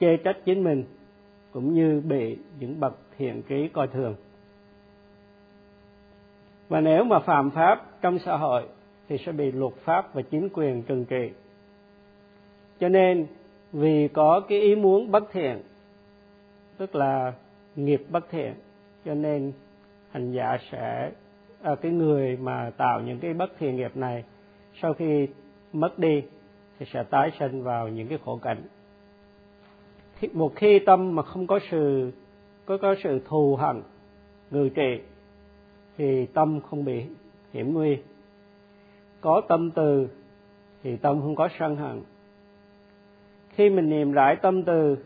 chê 0.01 0.17
trách 0.17 0.37
chính 0.45 0.65
mình, 0.65 0.85
cũng 1.53 1.75
như 1.75 2.03
bị 2.09 2.39
những 2.61 2.81
bậc 2.81 2.99
thiện 3.17 3.43
trí 3.43 3.69
coi 3.69 3.89
thường. 3.89 4.15
Và 6.69 6.81
nếu 6.81 7.05
mà 7.05 7.19
phạm 7.19 7.51
pháp 7.51 8.01
trong 8.01 8.19
xã 8.19 8.37
hội 8.37 8.69
thì 9.09 9.19
sẽ 9.19 9.33
bị 9.33 9.53
luật 9.53 9.75
pháp 9.75 10.15
và 10.15 10.23
chính 10.23 10.49
quyền 10.53 10.83
trừng 10.83 11.05
trị. 11.05 11.31
Cho 12.81 12.89
nên 12.89 13.27
vì 13.73 14.09
có 14.09 14.41
cái 14.49 14.61
ý 14.61 14.75
muốn 14.75 15.11
bất 15.11 15.25
thiện 15.33 15.63
tức 16.77 16.95
là 16.95 17.33
nghiệp 17.77 18.03
bất 18.11 18.31
thiện 18.31 18.55
cho 19.05 19.15
nên 19.15 19.53
hành 20.11 20.33
giả 20.33 20.59
sẽ 20.71 21.11
à, 21.63 21.75
cái 21.75 21.93
người 21.93 22.37
mà 22.37 22.71
tạo 22.77 23.01
những 23.01 23.19
cái 23.19 23.35
bất 23.35 23.59
thiện 23.59 23.77
nghiệp 23.77 23.97
này 23.97 24.25
sau 24.83 24.95
khi 24.95 25.29
mất 25.73 25.99
đi 25.99 26.23
thì 26.79 26.87
sẽ 26.93 27.03
tái 27.03 27.31
sinh 27.39 27.63
vào 27.63 27.89
những 27.89 28.09
cái 28.09 28.19
khổ 28.25 28.37
cảnh. 28.43 28.63
Một 30.33 30.53
khi 30.57 30.79
tâm 30.79 31.15
mà 31.15 31.23
không 31.23 31.47
có 31.47 31.59
sự 31.71 32.13
có 32.67 32.79
có 32.79 32.95
sự 33.03 33.21
thù 33.29 33.57
hận 33.57 33.83
ngự 34.51 34.69
trị 34.69 35.01
thì 35.97 36.27
tâm 36.27 36.61
không 36.61 36.85
bị 36.85 37.05
hiểm 37.53 37.75
nguy 37.75 37.99
có 39.25 39.41
tâm 39.49 39.71
từ 39.71 40.09
thì 40.83 40.97
tâm 40.97 41.21
không 41.21 41.37
có 41.37 41.49
sân 41.59 41.77
hận. 41.77 42.03
Khi 43.51 43.71
mình 43.71 43.91
niệm 43.91 44.13
rải 44.13 44.37
tâm 44.37 44.63
từ 44.63 44.97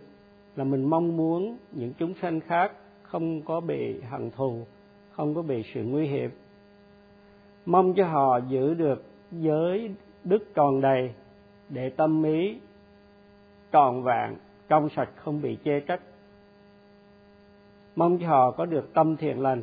là 0.57 0.65
mình 0.65 0.85
mong 0.85 1.17
muốn 1.17 1.57
những 1.73 1.93
chúng 1.99 2.15
sanh 2.23 2.41
khác 2.41 2.73
không 3.03 3.43
có 3.43 3.61
bị 3.61 4.01
hận 4.01 4.31
thù, 4.31 4.67
không 5.11 5.35
có 5.35 5.43
bị 5.43 5.63
sự 5.75 5.85
nguy 5.85 6.07
hiểm. 6.07 6.31
Mong 7.67 7.95
cho 7.95 8.07
họ 8.07 8.39
giữ 8.49 8.75
được 8.75 9.05
giới 9.31 9.91
đức 10.25 10.55
tròn 10.55 10.81
đầy 10.81 11.13
để 11.69 11.91
tâm 11.91 12.23
ý 12.23 12.59
tròn 13.73 14.03
vẹn 14.03 14.37
trong 14.69 14.89
sạch 14.89 15.11
không 15.17 15.43
bị 15.43 15.59
chê 15.65 15.81
trách. 15.81 16.01
Mong 17.97 18.19
cho 18.19 18.29
họ 18.29 18.51
có 18.51 18.67
được 18.67 18.95
tâm 18.95 19.17
thiện 19.17 19.41
lành. 19.41 19.63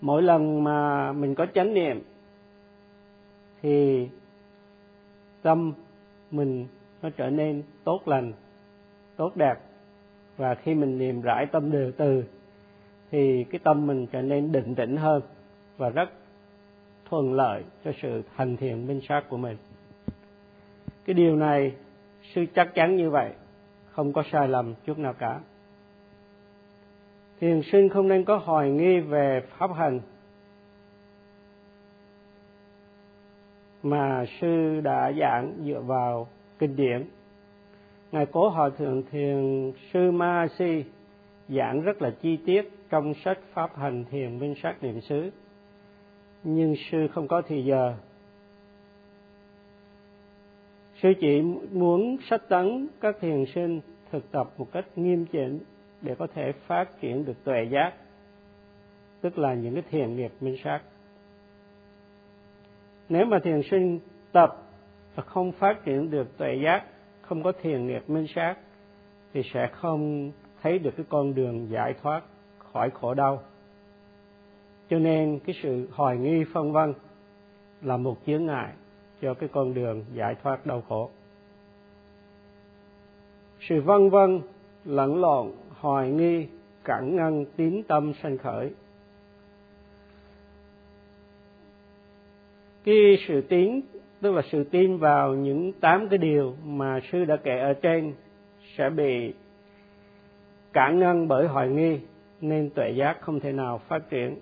Mỗi 0.00 0.22
lần 0.22 0.64
mà 0.64 1.12
mình 1.12 1.34
có 1.34 1.46
chánh 1.54 1.74
niệm 1.74 2.02
thì 3.62 4.08
tâm 5.42 5.72
mình 6.30 6.66
nó 7.02 7.10
trở 7.16 7.30
nên 7.30 7.62
tốt 7.84 8.08
lành, 8.08 8.32
tốt 9.16 9.36
đẹp. 9.36 9.54
Và 10.36 10.54
khi 10.54 10.74
mình 10.74 10.98
niềm 10.98 11.20
rải 11.20 11.46
tâm 11.46 11.70
đều 11.72 11.92
từ, 11.96 12.24
thì 13.10 13.44
cái 13.50 13.58
tâm 13.64 13.86
mình 13.86 14.06
trở 14.06 14.22
nên 14.22 14.52
định 14.52 14.74
tĩnh 14.74 14.96
hơn 14.96 15.22
và 15.76 15.88
rất 15.88 16.10
thuận 17.08 17.32
lợi 17.32 17.64
cho 17.84 17.92
sự 18.02 18.22
thành 18.36 18.56
thiện 18.56 18.86
minh 18.86 19.00
sát 19.08 19.24
của 19.28 19.36
mình. 19.36 19.56
Cái 21.04 21.14
điều 21.14 21.36
này 21.36 21.72
sư 22.34 22.44
chắc 22.54 22.74
chắn 22.74 22.96
như 22.96 23.10
vậy, 23.10 23.32
không 23.90 24.12
có 24.12 24.22
sai 24.32 24.48
lầm 24.48 24.74
chút 24.84 24.98
nào 24.98 25.12
cả. 25.12 25.40
Thiền 27.40 27.62
sinh 27.72 27.88
không 27.88 28.08
nên 28.08 28.24
có 28.24 28.36
hoài 28.36 28.70
nghi 28.70 29.00
về 29.00 29.42
pháp 29.58 29.70
hành. 29.74 30.00
Mà 33.90 34.24
sư 34.40 34.80
đã 34.80 35.12
giảng 35.20 35.54
dựa 35.64 35.80
vào 35.80 36.28
kinh 36.58 36.76
điển. 36.76 37.04
Ngài 38.12 38.26
cố 38.26 38.48
hòa 38.48 38.70
thượng 38.78 39.02
thiền 39.10 39.72
sư 39.92 40.10
ma 40.10 40.46
si 40.58 40.84
giảng 41.48 41.82
rất 41.82 42.02
là 42.02 42.10
chi 42.10 42.36
tiết 42.46 42.70
trong 42.90 43.14
sách 43.14 43.38
pháp 43.52 43.76
hành 43.76 44.04
thiền 44.10 44.38
minh 44.38 44.54
sát 44.62 44.82
niệm 44.82 45.00
xứ. 45.00 45.30
Nhưng 46.44 46.74
sư 46.90 47.08
không 47.14 47.28
có 47.28 47.42
thì 47.48 47.64
giờ. 47.64 47.94
Sư 51.02 51.12
chỉ 51.20 51.40
muốn 51.72 52.16
sách 52.30 52.48
tấn 52.48 52.88
các 53.00 53.16
thiền 53.20 53.44
sinh 53.54 53.80
thực 54.10 54.30
tập 54.30 54.50
một 54.58 54.72
cách 54.72 54.84
nghiêm 54.96 55.26
chỉnh 55.26 55.58
để 56.02 56.14
có 56.14 56.26
thể 56.34 56.52
phát 56.52 57.00
triển 57.00 57.24
được 57.24 57.44
tuệ 57.44 57.64
giác, 57.70 57.92
tức 59.20 59.38
là 59.38 59.54
những 59.54 59.74
cái 59.74 59.82
thiền 59.90 60.16
nghiệp 60.16 60.32
minh 60.40 60.56
sát 60.64 60.80
nếu 63.08 63.26
mà 63.26 63.38
thiền 63.44 63.62
sinh 63.70 64.00
tập 64.32 64.56
và 65.14 65.22
không 65.22 65.52
phát 65.52 65.84
triển 65.84 66.10
được 66.10 66.38
tuệ 66.38 66.54
giác, 66.64 66.84
không 67.20 67.42
có 67.42 67.52
thiền 67.52 67.86
nghiệp 67.86 68.10
minh 68.10 68.26
sát, 68.34 68.56
thì 69.32 69.42
sẽ 69.54 69.66
không 69.72 70.32
thấy 70.62 70.78
được 70.78 70.90
cái 70.96 71.06
con 71.08 71.34
đường 71.34 71.68
giải 71.70 71.94
thoát 72.02 72.22
khỏi 72.58 72.90
khổ 72.90 73.14
đau. 73.14 73.42
Cho 74.90 74.98
nên 74.98 75.38
cái 75.38 75.56
sự 75.62 75.88
hoài 75.92 76.16
nghi 76.16 76.44
phân 76.52 76.72
vân 76.72 76.94
là 77.82 77.96
một 77.96 78.16
chướng 78.26 78.46
ngại 78.46 78.72
cho 79.22 79.34
cái 79.34 79.48
con 79.52 79.74
đường 79.74 80.04
giải 80.12 80.34
thoát 80.42 80.66
đau 80.66 80.82
khổ. 80.88 81.10
Sự 83.60 83.80
vân 83.80 84.10
vân, 84.10 84.40
lẫn 84.84 85.20
lộn, 85.20 85.52
hoài 85.80 86.10
nghi, 86.10 86.46
cản 86.84 87.16
ngăn 87.16 87.44
tín 87.56 87.82
tâm 87.88 88.12
sanh 88.22 88.38
khởi 88.38 88.70
cái 92.86 93.18
sự 93.28 93.40
tiến 93.40 93.80
tức 94.20 94.34
là 94.34 94.42
sự 94.52 94.64
tin 94.64 94.98
vào 94.98 95.34
những 95.34 95.72
tám 95.72 96.08
cái 96.08 96.18
điều 96.18 96.54
mà 96.64 97.00
sư 97.12 97.24
đã 97.24 97.36
kể 97.36 97.58
ở 97.58 97.72
trên 97.72 98.14
sẽ 98.76 98.90
bị 98.90 99.34
cản 100.72 100.98
ngăn 100.98 101.28
bởi 101.28 101.46
hoài 101.46 101.68
nghi 101.68 101.98
nên 102.40 102.70
tuệ 102.70 102.90
giác 102.90 103.20
không 103.20 103.40
thể 103.40 103.52
nào 103.52 103.80
phát 103.88 104.10
triển. 104.10 104.36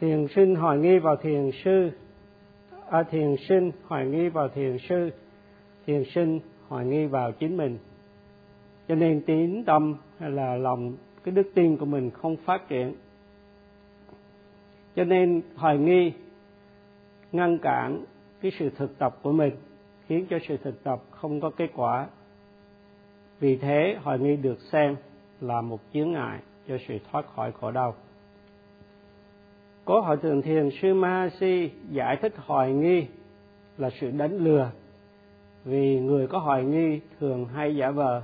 Thiền 0.00 0.26
sinh 0.34 0.54
hoài 0.54 0.78
nghi 0.78 0.98
vào 0.98 1.16
thiền 1.16 1.50
sư 1.64 1.90
à, 2.90 3.02
thiền 3.02 3.36
sinh 3.48 3.70
hoài 3.86 4.06
nghi 4.06 4.28
vào 4.28 4.48
thiền 4.48 4.78
sư 4.88 5.10
thiền 5.86 6.04
sinh 6.04 6.40
hoài 6.68 6.86
nghi 6.86 7.06
vào 7.06 7.32
chính 7.32 7.56
mình. 7.56 7.78
Cho 8.88 8.94
nên 8.94 9.22
tín 9.26 9.64
tâm 9.64 9.96
hay 10.18 10.30
là 10.30 10.56
lòng 10.56 10.96
cái 11.24 11.34
đức 11.34 11.50
tin 11.54 11.76
của 11.76 11.86
mình 11.86 12.10
không 12.10 12.36
phát 12.36 12.68
triển. 12.68 12.94
Cho 14.96 15.04
nên 15.04 15.42
hoài 15.56 15.78
nghi 15.78 16.12
ngăn 17.34 17.58
cản 17.58 18.04
cái 18.40 18.52
sự 18.58 18.70
thực 18.76 18.98
tập 18.98 19.16
của 19.22 19.32
mình, 19.32 19.56
khiến 20.06 20.26
cho 20.30 20.38
sự 20.48 20.56
thực 20.56 20.84
tập 20.84 21.02
không 21.10 21.40
có 21.40 21.50
kết 21.50 21.70
quả. 21.74 22.06
Vì 23.40 23.56
thế 23.56 23.96
hoài 24.02 24.18
nghi 24.18 24.36
được 24.36 24.60
xem 24.60 24.96
là 25.40 25.60
một 25.60 25.80
chướng 25.92 26.12
ngại 26.12 26.38
cho 26.68 26.76
sự 26.88 26.98
thoát 27.10 27.26
khỏi 27.34 27.52
khổ 27.52 27.70
đau. 27.70 27.94
Có 29.84 30.00
hội 30.00 30.16
thường 30.16 30.42
thiền 30.42 30.70
sư 30.82 30.94
Mahasi 30.94 31.70
giải 31.90 32.16
thích 32.22 32.34
hoài 32.36 32.72
nghi 32.72 33.06
là 33.78 33.90
sự 34.00 34.10
đánh 34.10 34.38
lừa, 34.38 34.70
vì 35.64 36.00
người 36.00 36.26
có 36.26 36.38
hoài 36.38 36.64
nghi 36.64 37.00
thường 37.20 37.46
hay 37.54 37.76
giả 37.76 37.90
vờ 37.90 38.22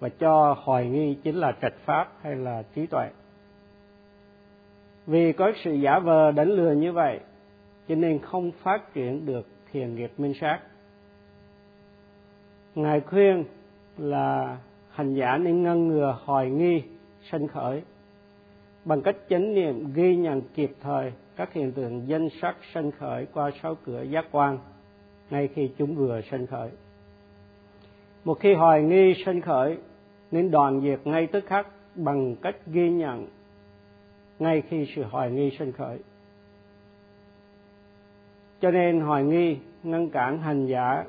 và 0.00 0.08
cho 0.08 0.56
hoài 0.58 0.86
nghi 0.86 1.16
chính 1.22 1.36
là 1.36 1.52
trạch 1.62 1.74
pháp 1.84 2.12
hay 2.22 2.36
là 2.36 2.62
trí 2.74 2.86
tuệ. 2.86 3.08
Vì 5.06 5.32
có 5.32 5.52
sự 5.64 5.72
giả 5.72 5.98
vờ 5.98 6.32
đánh 6.32 6.48
lừa 6.48 6.72
như 6.72 6.92
vậy 6.92 7.20
cho 7.88 7.94
nên 7.94 8.18
không 8.18 8.52
phát 8.52 8.94
triển 8.94 9.26
được 9.26 9.46
thiền 9.72 9.94
nghiệp 9.94 10.12
minh 10.18 10.34
sát. 10.40 10.60
Ngài 12.74 13.00
khuyên 13.00 13.44
là 13.98 14.58
hành 14.90 15.14
giả 15.14 15.38
nên 15.38 15.62
ngăn 15.62 15.88
ngừa 15.88 16.18
hoài 16.24 16.50
nghi, 16.50 16.82
sanh 17.30 17.48
khởi. 17.48 17.82
Bằng 18.84 19.02
cách 19.02 19.16
chánh 19.28 19.54
niệm 19.54 19.92
ghi 19.94 20.16
nhận 20.16 20.42
kịp 20.54 20.70
thời 20.80 21.12
các 21.36 21.52
hiện 21.52 21.72
tượng 21.72 22.08
danh 22.08 22.28
sắc 22.42 22.56
sanh 22.74 22.90
khởi 22.90 23.26
qua 23.32 23.50
sáu 23.62 23.74
cửa 23.84 24.02
giác 24.02 24.26
quan, 24.30 24.58
ngay 25.30 25.48
khi 25.48 25.70
chúng 25.78 25.94
vừa 25.94 26.20
sanh 26.30 26.46
khởi. 26.46 26.70
Một 28.24 28.34
khi 28.40 28.54
hoài 28.54 28.82
nghi 28.82 29.22
sanh 29.26 29.40
khởi, 29.40 29.78
nên 30.30 30.50
đoàn 30.50 30.80
diệt 30.80 31.00
ngay 31.04 31.26
tức 31.26 31.44
khắc 31.46 31.66
bằng 31.94 32.36
cách 32.36 32.56
ghi 32.66 32.90
nhận 32.90 33.26
ngay 34.38 34.62
khi 34.68 34.86
sự 34.96 35.02
hoài 35.02 35.30
nghi 35.30 35.56
sanh 35.58 35.72
khởi 35.72 35.98
cho 38.64 38.70
nên 38.70 39.00
hoài 39.00 39.24
nghi, 39.24 39.56
ngăn 39.82 40.10
cản 40.10 40.38
hành 40.38 40.66
giả 40.66 41.04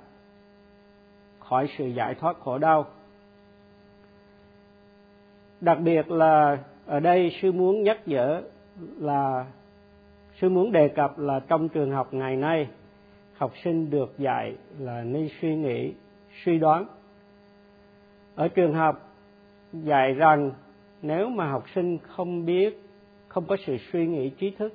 khỏi 1.39 1.67
sự 1.77 1.87
giải 1.87 2.15
thoát 2.15 2.39
khổ 2.39 2.57
đau. 2.57 2.85
Đặc 5.61 5.77
biệt 5.81 6.11
là 6.11 6.57
ở 6.85 6.99
đây 6.99 7.31
sư 7.41 7.51
muốn 7.51 7.83
nhắc 7.83 8.07
nhở 8.07 8.41
là, 8.97 9.45
sư 10.41 10.49
muốn 10.49 10.71
đề 10.71 10.87
cập 10.87 11.19
là 11.19 11.39
trong 11.39 11.69
trường 11.69 11.91
học 11.91 12.13
ngày 12.13 12.35
nay, 12.35 12.67
học 13.33 13.51
sinh 13.63 13.89
được 13.89 14.13
dạy 14.17 14.55
là 14.79 15.03
nên 15.03 15.29
suy 15.41 15.55
nghĩ, 15.55 15.93
suy 16.43 16.59
đoán. 16.59 16.85
Ở 18.35 18.47
trường 18.47 18.73
học 18.73 19.09
dạy 19.73 20.13
rằng 20.13 20.51
nếu 21.01 21.29
mà 21.29 21.51
học 21.51 21.63
sinh 21.75 21.97
không 21.97 22.45
biết, 22.45 22.81
không 23.27 23.45
có 23.47 23.57
sự 23.65 23.77
suy 23.91 24.07
nghĩ 24.07 24.29
trí 24.29 24.51
thức, 24.51 24.73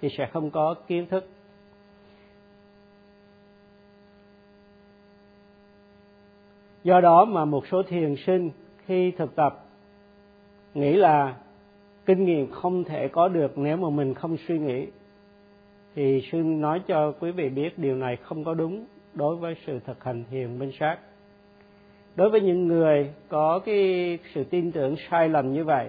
thì 0.00 0.08
sẽ 0.18 0.26
không 0.32 0.50
có 0.50 0.74
kiến 0.86 1.06
thức. 1.06 1.28
Do 6.86 7.00
đó 7.00 7.24
mà 7.24 7.44
một 7.44 7.66
số 7.66 7.82
thiền 7.82 8.14
sinh 8.26 8.50
khi 8.86 9.10
thực 9.10 9.36
tập 9.36 9.64
nghĩ 10.74 10.92
là 10.92 11.36
kinh 12.06 12.24
nghiệm 12.24 12.50
không 12.50 12.84
thể 12.84 13.08
có 13.08 13.28
được 13.28 13.58
nếu 13.58 13.76
mà 13.76 13.90
mình 13.90 14.14
không 14.14 14.36
suy 14.48 14.58
nghĩ. 14.58 14.86
Thì 15.94 16.22
sư 16.32 16.38
nói 16.38 16.80
cho 16.86 17.12
quý 17.20 17.30
vị 17.30 17.48
biết 17.48 17.78
điều 17.78 17.96
này 17.96 18.16
không 18.16 18.44
có 18.44 18.54
đúng 18.54 18.84
đối 19.14 19.36
với 19.36 19.54
sự 19.66 19.80
thực 19.86 20.04
hành 20.04 20.24
thiền 20.30 20.58
minh 20.58 20.70
sát. 20.80 20.98
Đối 22.16 22.30
với 22.30 22.40
những 22.40 22.68
người 22.68 23.10
có 23.28 23.58
cái 23.58 24.18
sự 24.34 24.44
tin 24.44 24.72
tưởng 24.72 24.96
sai 25.10 25.28
lầm 25.28 25.52
như 25.52 25.64
vậy, 25.64 25.88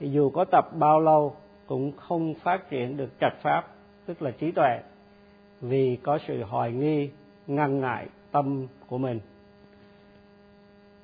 thì 0.00 0.10
dù 0.10 0.30
có 0.30 0.44
tập 0.44 0.68
bao 0.78 1.00
lâu 1.00 1.36
cũng 1.66 1.92
không 1.96 2.34
phát 2.34 2.70
triển 2.70 2.96
được 2.96 3.10
trạch 3.20 3.42
pháp, 3.42 3.64
tức 4.06 4.22
là 4.22 4.30
trí 4.30 4.50
tuệ, 4.50 4.80
vì 5.60 5.98
có 6.02 6.18
sự 6.26 6.42
hoài 6.42 6.72
nghi, 6.72 7.10
ngăn 7.46 7.80
ngại 7.80 8.06
tâm 8.32 8.66
của 8.86 8.98
mình 8.98 9.20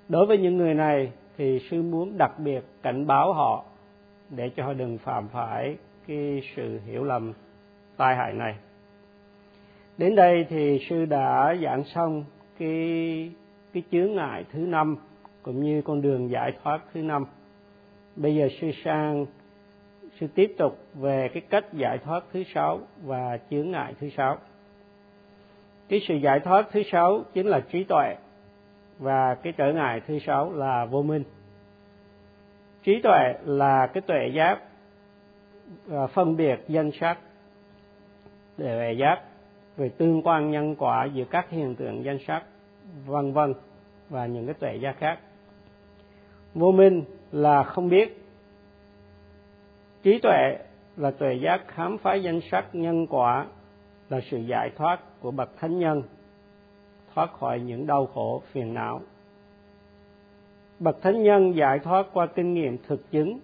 đối 0.08 0.26
với 0.26 0.38
những 0.38 0.56
người 0.56 0.74
này 0.74 1.12
thì 1.36 1.60
sư 1.70 1.82
muốn 1.82 2.18
đặc 2.18 2.38
biệt 2.38 2.64
cảnh 2.82 3.06
báo 3.06 3.32
họ 3.32 3.64
để 4.30 4.50
cho 4.56 4.64
họ 4.64 4.72
đừng 4.72 4.98
phạm 4.98 5.28
phải 5.28 5.76
cái 6.06 6.42
sự 6.56 6.80
hiểu 6.86 7.04
lầm 7.04 7.32
tai 7.96 8.16
hại 8.16 8.32
này. 8.32 8.54
Đến 9.98 10.14
đây 10.14 10.46
thì 10.48 10.86
sư 10.88 11.04
đã 11.04 11.54
giảng 11.62 11.84
xong 11.84 12.24
cái 12.58 13.30
cái 13.72 13.82
chướng 13.92 14.14
ngại 14.14 14.44
thứ 14.52 14.58
năm 14.58 14.96
cũng 15.42 15.62
như 15.62 15.82
con 15.82 16.02
đường 16.02 16.30
giải 16.30 16.52
thoát 16.62 16.80
thứ 16.92 17.02
năm. 17.02 17.26
Bây 18.16 18.34
giờ 18.34 18.48
sư 18.60 18.70
sang, 18.84 19.26
sư 20.20 20.26
tiếp 20.34 20.54
tục 20.58 20.78
về 20.94 21.28
cái 21.28 21.42
cách 21.50 21.72
giải 21.72 21.98
thoát 21.98 22.24
thứ 22.32 22.42
sáu 22.54 22.80
và 23.04 23.38
chướng 23.50 23.70
ngại 23.70 23.94
thứ 24.00 24.10
sáu. 24.16 24.38
Cái 25.88 26.00
sự 26.08 26.14
giải 26.14 26.40
thoát 26.40 26.66
thứ 26.72 26.82
sáu 26.92 27.24
chính 27.34 27.46
là 27.46 27.60
trí 27.60 27.84
tuệ 27.84 28.16
và 28.98 29.34
cái 29.34 29.52
trở 29.52 29.72
ngại 29.72 30.00
thứ 30.06 30.18
sáu 30.18 30.52
là 30.52 30.84
vô 30.84 31.02
minh. 31.02 31.24
Trí 32.82 33.00
tuệ 33.02 33.34
là 33.44 33.86
cái 33.86 34.00
tuệ 34.00 34.28
giác 34.34 34.58
à, 35.90 36.06
phân 36.06 36.36
biệt 36.36 36.60
danh 36.68 36.90
sắc 37.00 37.18
tuệ 38.56 38.92
giác, 38.92 39.20
về 39.76 39.88
tương 39.88 40.22
quan 40.22 40.50
nhân 40.50 40.76
quả 40.76 41.04
giữa 41.04 41.24
các 41.30 41.50
hiện 41.50 41.74
tượng 41.74 42.04
danh 42.04 42.18
sắc, 42.26 42.42
vân 43.06 43.32
vân, 43.32 43.54
và 44.08 44.26
những 44.26 44.46
cái 44.46 44.54
tuệ 44.54 44.76
giác 44.76 44.96
khác. 44.98 45.18
Vô 46.54 46.72
minh 46.72 47.04
là 47.32 47.62
không 47.62 47.88
biết. 47.88 48.20
Trí 50.02 50.18
tuệ 50.22 50.58
là 50.96 51.10
tuệ 51.10 51.34
giác 51.34 51.64
khám 51.68 51.98
phá 51.98 52.14
danh 52.14 52.40
sắc 52.50 52.74
nhân 52.74 53.06
quả, 53.06 53.46
là 54.08 54.20
sự 54.30 54.38
giải 54.38 54.70
thoát 54.76 55.00
của 55.20 55.30
bậc 55.30 55.56
thánh 55.56 55.78
nhân 55.78 56.02
thoát 57.14 57.32
khỏi 57.32 57.60
những 57.60 57.86
đau 57.86 58.06
khổ, 58.06 58.42
phiền 58.52 58.74
não. 58.74 59.00
Bậc 60.78 61.02
thánh 61.02 61.22
nhân 61.22 61.56
giải 61.56 61.78
thoát 61.78 62.06
qua 62.12 62.26
kinh 62.26 62.54
nghiệm 62.54 62.78
thực 62.88 63.10
chứng 63.10 63.38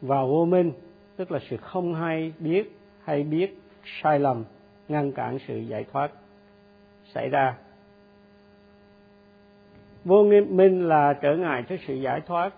và 0.00 0.24
vô 0.24 0.44
minh, 0.44 0.72
tức 1.16 1.30
là 1.32 1.38
sự 1.50 1.56
không 1.56 1.94
hay 1.94 2.32
biết 2.38 2.78
hay 3.04 3.22
biết, 3.22 3.58
sai 4.02 4.18
lầm, 4.18 4.44
ngăn 4.88 5.12
cản 5.12 5.38
sự 5.48 5.58
giải 5.58 5.84
thoát 5.92 6.10
xảy 7.14 7.28
ra. 7.28 7.56
Vô 10.04 10.24
minh 10.48 10.88
là 10.88 11.12
trở 11.12 11.36
ngại 11.36 11.64
cho 11.68 11.76
sự 11.86 11.94
giải 11.94 12.20
thoát 12.20 12.54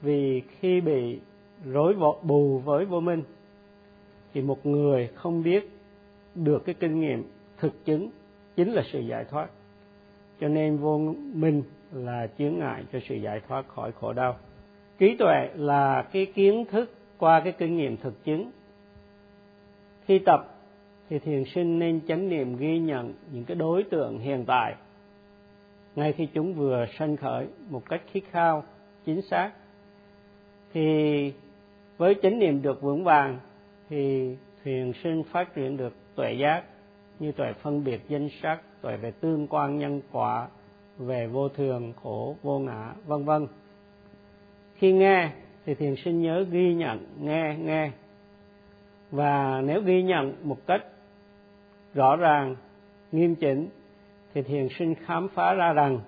vì 0.00 0.42
khi 0.58 0.80
bị 0.80 1.20
rối 1.64 1.94
bù 2.22 2.58
với 2.58 2.84
vô 2.84 3.00
minh, 3.00 3.22
thì 4.34 4.42
một 4.42 4.66
người 4.66 5.08
không 5.14 5.42
biết 5.42 5.70
được 6.34 6.64
cái 6.64 6.74
kinh 6.74 7.00
nghiệm 7.00 7.24
thực 7.58 7.84
chứng 7.84 8.10
chính 8.56 8.72
là 8.72 8.82
sự 8.92 9.00
giải 9.00 9.24
thoát. 9.24 9.48
Cho 10.40 10.48
nên 10.48 10.76
vô 10.76 10.98
minh 11.34 11.62
là 11.92 12.26
chướng 12.38 12.58
ngại 12.58 12.84
cho 12.92 12.98
sự 13.08 13.14
giải 13.14 13.40
thoát 13.48 13.68
khỏi 13.68 13.92
khổ 13.92 14.12
đau. 14.12 14.36
Trí 14.98 15.16
tuệ 15.16 15.48
là 15.54 16.02
cái 16.12 16.26
kiến 16.26 16.64
thức 16.70 16.94
qua 17.18 17.40
cái 17.40 17.52
kinh 17.52 17.76
nghiệm 17.76 17.96
thực 17.96 18.24
chứng. 18.24 18.50
Khi 20.04 20.18
tập 20.18 20.54
thì 21.10 21.18
thiền 21.18 21.44
sinh 21.44 21.78
nên 21.78 22.00
chánh 22.08 22.28
niệm 22.28 22.56
ghi 22.56 22.78
nhận 22.78 23.14
những 23.32 23.44
cái 23.44 23.54
đối 23.54 23.82
tượng 23.82 24.18
hiện 24.18 24.44
tại. 24.46 24.74
Ngay 25.94 26.12
khi 26.12 26.28
chúng 26.34 26.54
vừa 26.54 26.86
sanh 26.98 27.16
khởi 27.16 27.46
một 27.70 27.82
cách 27.88 28.02
khít 28.12 28.22
khao, 28.30 28.64
chính 29.04 29.22
xác, 29.22 29.50
thì 30.72 31.32
với 31.96 32.16
chánh 32.22 32.38
niệm 32.38 32.62
được 32.62 32.82
vững 32.82 33.04
vàng 33.04 33.38
thì 33.88 34.36
thiền 34.64 34.92
sinh 35.02 35.22
phát 35.22 35.54
triển 35.54 35.76
được 35.76 35.92
tuệ 36.14 36.32
giác 36.32 36.64
như 37.22 37.32
tuệ 37.32 37.52
phân 37.52 37.84
biệt 37.84 38.00
danh 38.08 38.28
sắc, 38.42 38.60
tuệ 38.80 38.96
về 38.96 39.10
tương 39.10 39.46
quan 39.46 39.78
nhân 39.78 40.00
quả, 40.12 40.48
về 40.98 41.26
vô 41.26 41.48
thường, 41.48 41.92
khổ, 42.02 42.36
vô 42.42 42.58
ngã, 42.58 42.94
vân 43.06 43.24
vân. 43.24 43.46
Khi 44.74 44.92
nghe 44.92 45.30
thì 45.66 45.74
thiền 45.74 45.94
sinh 46.04 46.22
nhớ 46.22 46.44
ghi 46.50 46.74
nhận, 46.74 47.06
nghe 47.20 47.56
nghe. 47.60 47.90
Và 49.10 49.60
nếu 49.64 49.80
ghi 49.80 50.02
nhận 50.02 50.34
một 50.42 50.66
cách 50.66 50.84
rõ 51.94 52.16
ràng, 52.16 52.56
nghiêm 53.12 53.34
chỉnh 53.34 53.68
thì 54.34 54.42
thiền 54.42 54.68
sinh 54.78 54.94
khám 54.94 55.28
phá 55.28 55.54
ra 55.54 55.72
rằng 55.72 56.00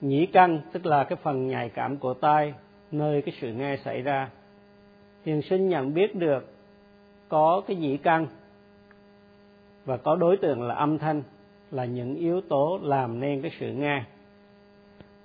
nhĩ 0.00 0.26
căn, 0.26 0.60
tức 0.72 0.86
là 0.86 1.04
cái 1.04 1.16
phần 1.22 1.48
nhạy 1.48 1.68
cảm 1.68 1.96
của 1.96 2.14
tai, 2.14 2.54
nơi 2.90 3.22
cái 3.22 3.34
sự 3.40 3.52
nghe 3.52 3.76
xảy 3.76 4.02
ra, 4.02 4.30
thiền 5.24 5.42
sinh 5.42 5.68
nhận 5.68 5.94
biết 5.94 6.14
được 6.14 6.52
có 7.28 7.62
cái 7.66 7.76
nhĩ 7.76 7.96
căn 7.96 8.26
và 9.86 9.96
có 9.96 10.16
đối 10.16 10.36
tượng 10.36 10.62
là 10.62 10.74
âm 10.74 10.98
thanh, 10.98 11.22
là 11.70 11.84
những 11.84 12.14
yếu 12.14 12.40
tố 12.40 12.80
làm 12.82 13.20
nên 13.20 13.42
cái 13.42 13.50
sự 13.60 13.72
nghe. 13.72 14.02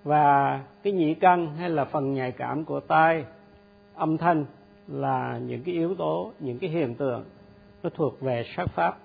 Và 0.03 0.59
cái 0.83 0.93
nhĩ 0.93 1.13
căn 1.13 1.55
hay 1.55 1.69
là 1.69 1.85
phần 1.85 2.13
nhạy 2.13 2.31
cảm 2.31 2.65
của 2.65 2.79
tai, 2.79 3.25
âm 3.95 4.17
thanh 4.17 4.45
là 4.87 5.39
những 5.45 5.63
cái 5.63 5.75
yếu 5.75 5.95
tố, 5.95 6.31
những 6.39 6.59
cái 6.59 6.69
hiện 6.69 6.95
tượng 6.95 7.23
nó 7.83 7.89
thuộc 7.89 8.21
về 8.21 8.43
sắc 8.55 8.69
pháp. 8.69 8.97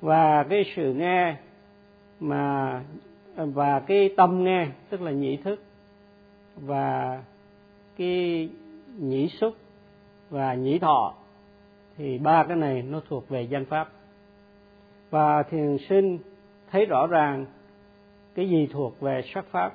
Và 0.00 0.42
cái 0.42 0.64
sự 0.76 0.94
nghe 0.94 1.36
mà, 2.20 2.82
và 3.36 3.80
cái 3.80 4.10
tâm 4.16 4.44
nghe, 4.44 4.66
tức 4.90 5.02
là 5.02 5.10
nhĩ 5.10 5.36
thức, 5.36 5.62
và 6.56 7.22
cái 7.96 8.48
nhĩ 8.98 9.28
xúc 9.28 9.54
và 10.30 10.54
nhĩ 10.54 10.78
thọ, 10.78 11.14
thì 11.96 12.18
ba 12.18 12.44
cái 12.44 12.56
này 12.56 12.82
nó 12.82 13.00
thuộc 13.08 13.28
về 13.28 13.42
danh 13.42 13.64
pháp 13.64 13.88
và 15.14 15.42
thiền 15.42 15.76
sinh 15.88 16.18
thấy 16.70 16.86
rõ 16.86 17.06
ràng 17.06 17.46
cái 18.34 18.48
gì 18.48 18.68
thuộc 18.72 19.00
về 19.00 19.22
sắc 19.34 19.44
pháp, 19.50 19.74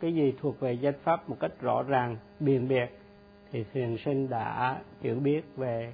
cái 0.00 0.14
gì 0.14 0.34
thuộc 0.40 0.60
về 0.60 0.72
danh 0.72 0.94
pháp 1.02 1.28
một 1.28 1.36
cách 1.40 1.52
rõ 1.60 1.82
ràng 1.82 2.16
biền 2.40 2.68
biệt, 2.68 2.86
thì 3.52 3.64
thiền 3.72 3.96
sinh 4.04 4.28
đã 4.28 4.80
hiểu 5.00 5.14
biết 5.14 5.42
về 5.56 5.92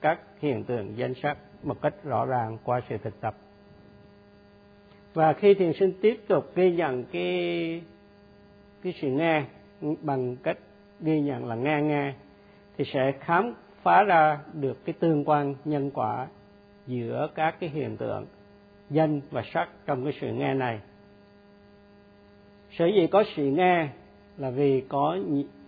các 0.00 0.20
hiện 0.40 0.64
tượng 0.64 0.96
danh 0.96 1.14
sắc 1.22 1.38
một 1.62 1.82
cách 1.82 1.94
rõ 2.04 2.24
ràng 2.24 2.58
qua 2.64 2.80
sự 2.88 2.96
thực 2.98 3.20
tập. 3.20 3.34
Và 5.14 5.32
khi 5.32 5.54
thiền 5.54 5.72
sinh 5.72 5.92
tiếp 6.02 6.20
tục 6.28 6.52
ghi 6.54 6.72
nhận 6.72 7.04
cái 7.04 7.82
cái 8.82 8.94
sự 9.00 9.08
nghe 9.08 9.44
bằng 10.02 10.36
cách 10.36 10.58
ghi 11.00 11.20
nhận 11.20 11.44
là 11.44 11.54
nghe 11.54 11.82
nghe, 11.82 12.14
thì 12.78 12.84
sẽ 12.84 13.12
khám 13.20 13.54
phá 13.82 14.02
ra 14.02 14.40
được 14.52 14.84
cái 14.84 14.92
tương 15.00 15.24
quan 15.24 15.54
nhân 15.64 15.90
quả 15.90 16.26
giữa 16.86 17.28
các 17.34 17.60
cái 17.60 17.70
hiện 17.70 17.96
tượng 17.96 18.26
danh 18.90 19.20
và 19.30 19.42
sắc 19.52 19.68
trong 19.86 20.04
cái 20.04 20.12
sự 20.20 20.32
nghe 20.32 20.54
này. 20.54 20.80
Sở 22.70 22.86
dĩ 22.86 23.06
có 23.06 23.24
sự 23.36 23.44
nghe 23.44 23.88
là 24.36 24.50
vì 24.50 24.80
có 24.88 25.18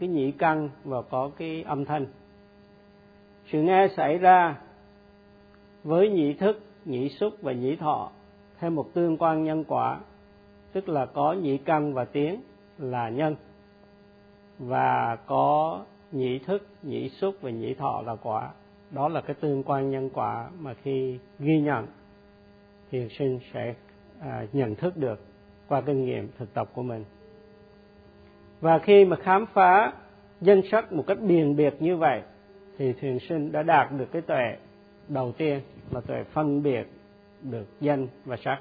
cái 0.01 0.09
nhĩ 0.09 0.33
căn 0.33 0.71
và 0.85 1.03
có 1.03 1.31
cái 1.39 1.63
âm 1.63 1.85
thanh. 1.85 2.07
Sự 3.53 3.63
nghe 3.63 3.89
xảy 3.97 4.19
ra 4.19 4.59
với 5.85 6.11
nhĩ 6.11 6.35
thức 6.35 6.63
nhĩ 6.85 7.09
xúc 7.09 7.35
và 7.43 7.53
nhĩ 7.53 7.77
thọ 7.77 8.11
theo 8.59 8.71
một 8.71 8.95
tương 8.95 9.17
quan 9.17 9.45
nhân 9.45 9.65
quả, 9.65 10.01
tức 10.73 10.89
là 10.89 11.07
có 11.07 11.33
nhĩ 11.33 11.59
căn 11.59 11.95
và 11.95 12.05
tiếng 12.05 12.41
là 12.79 13.09
nhân, 13.09 13.37
và 14.59 15.17
có 15.27 15.85
nhĩ 16.13 16.39
thức 16.39 16.67
nhĩ 16.83 17.09
xúc 17.09 17.35
và 17.41 17.51
nhĩ 17.51 17.75
thọ 17.75 18.03
là 18.07 18.17
quả 18.17 18.51
đó 18.91 19.09
là 19.09 19.21
cái 19.21 19.37
tương 19.41 19.63
quan 19.63 19.91
nhân 19.91 20.11
quả 20.15 20.51
mà 20.59 20.75
khi 20.75 21.19
ghi 21.39 21.61
nhận 21.61 21.87
thiền 22.91 23.09
sinh 23.19 23.39
sẽ 23.53 23.75
à, 24.21 24.47
nhận 24.53 24.75
thức 24.75 24.97
được 24.97 25.21
qua 25.69 25.81
kinh 25.81 26.05
nghiệm 26.05 26.29
thực 26.39 26.55
tập 26.55 26.71
của 26.75 26.83
mình. 26.83 27.05
Và 28.61 28.79
khi 28.79 29.05
mà 29.05 29.17
khám 29.17 29.47
phá 29.47 29.93
danh 30.41 30.61
sắc 30.71 30.93
một 30.93 31.05
cách 31.07 31.19
biền 31.21 31.57
biệt 31.57 31.75
như 31.81 31.97
vậy 31.97 32.23
thì 32.79 32.93
thiền 32.93 33.19
sinh 33.29 33.53
đã 33.53 33.63
đạt 33.63 33.93
được 33.93 34.13
cái 34.13 34.23
tuệ 34.23 34.57
đầu 35.09 35.33
tiên 35.33 35.61
là 35.91 36.01
tuệ 36.01 36.25
phân 36.25 36.63
biệt 36.63 36.87
được 37.43 37.67
danh 37.81 38.07
và 38.25 38.37
sắc. 38.45 38.61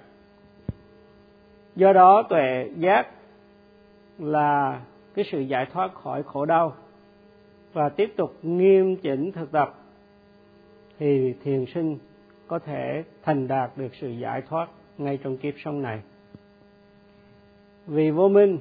Do 1.76 1.94
đó 1.94 2.24
tuệ 2.30 2.70
giác 2.78 3.08
là 4.20 4.82
cái 5.13 5.26
sự 5.32 5.40
giải 5.40 5.66
thoát 5.74 5.94
khỏi 5.94 6.24
khổ 6.24 6.46
đau 6.46 6.74
và 7.74 7.90
tiếp 7.90 8.13
tục 8.18 8.36
nghiêm 8.42 8.96
chỉnh 8.96 9.32
thực 9.32 9.52
tập 9.52 9.76
thì 10.99 11.33
thiền 11.43 11.65
sinh 11.65 11.97
có 12.47 12.60
thể 12.60 13.03
thành 13.23 13.47
đạt 13.47 13.77
được 13.77 13.95
sự 13.95 14.10
giải 14.10 14.41
thoát 14.41 14.69
ngay 14.97 15.17
trong 15.17 15.38
kiếp 15.38 15.53
sống 15.57 15.81
này. 15.81 16.01
Vì 17.88 18.12
vô 18.12 18.29
minh 18.29 18.60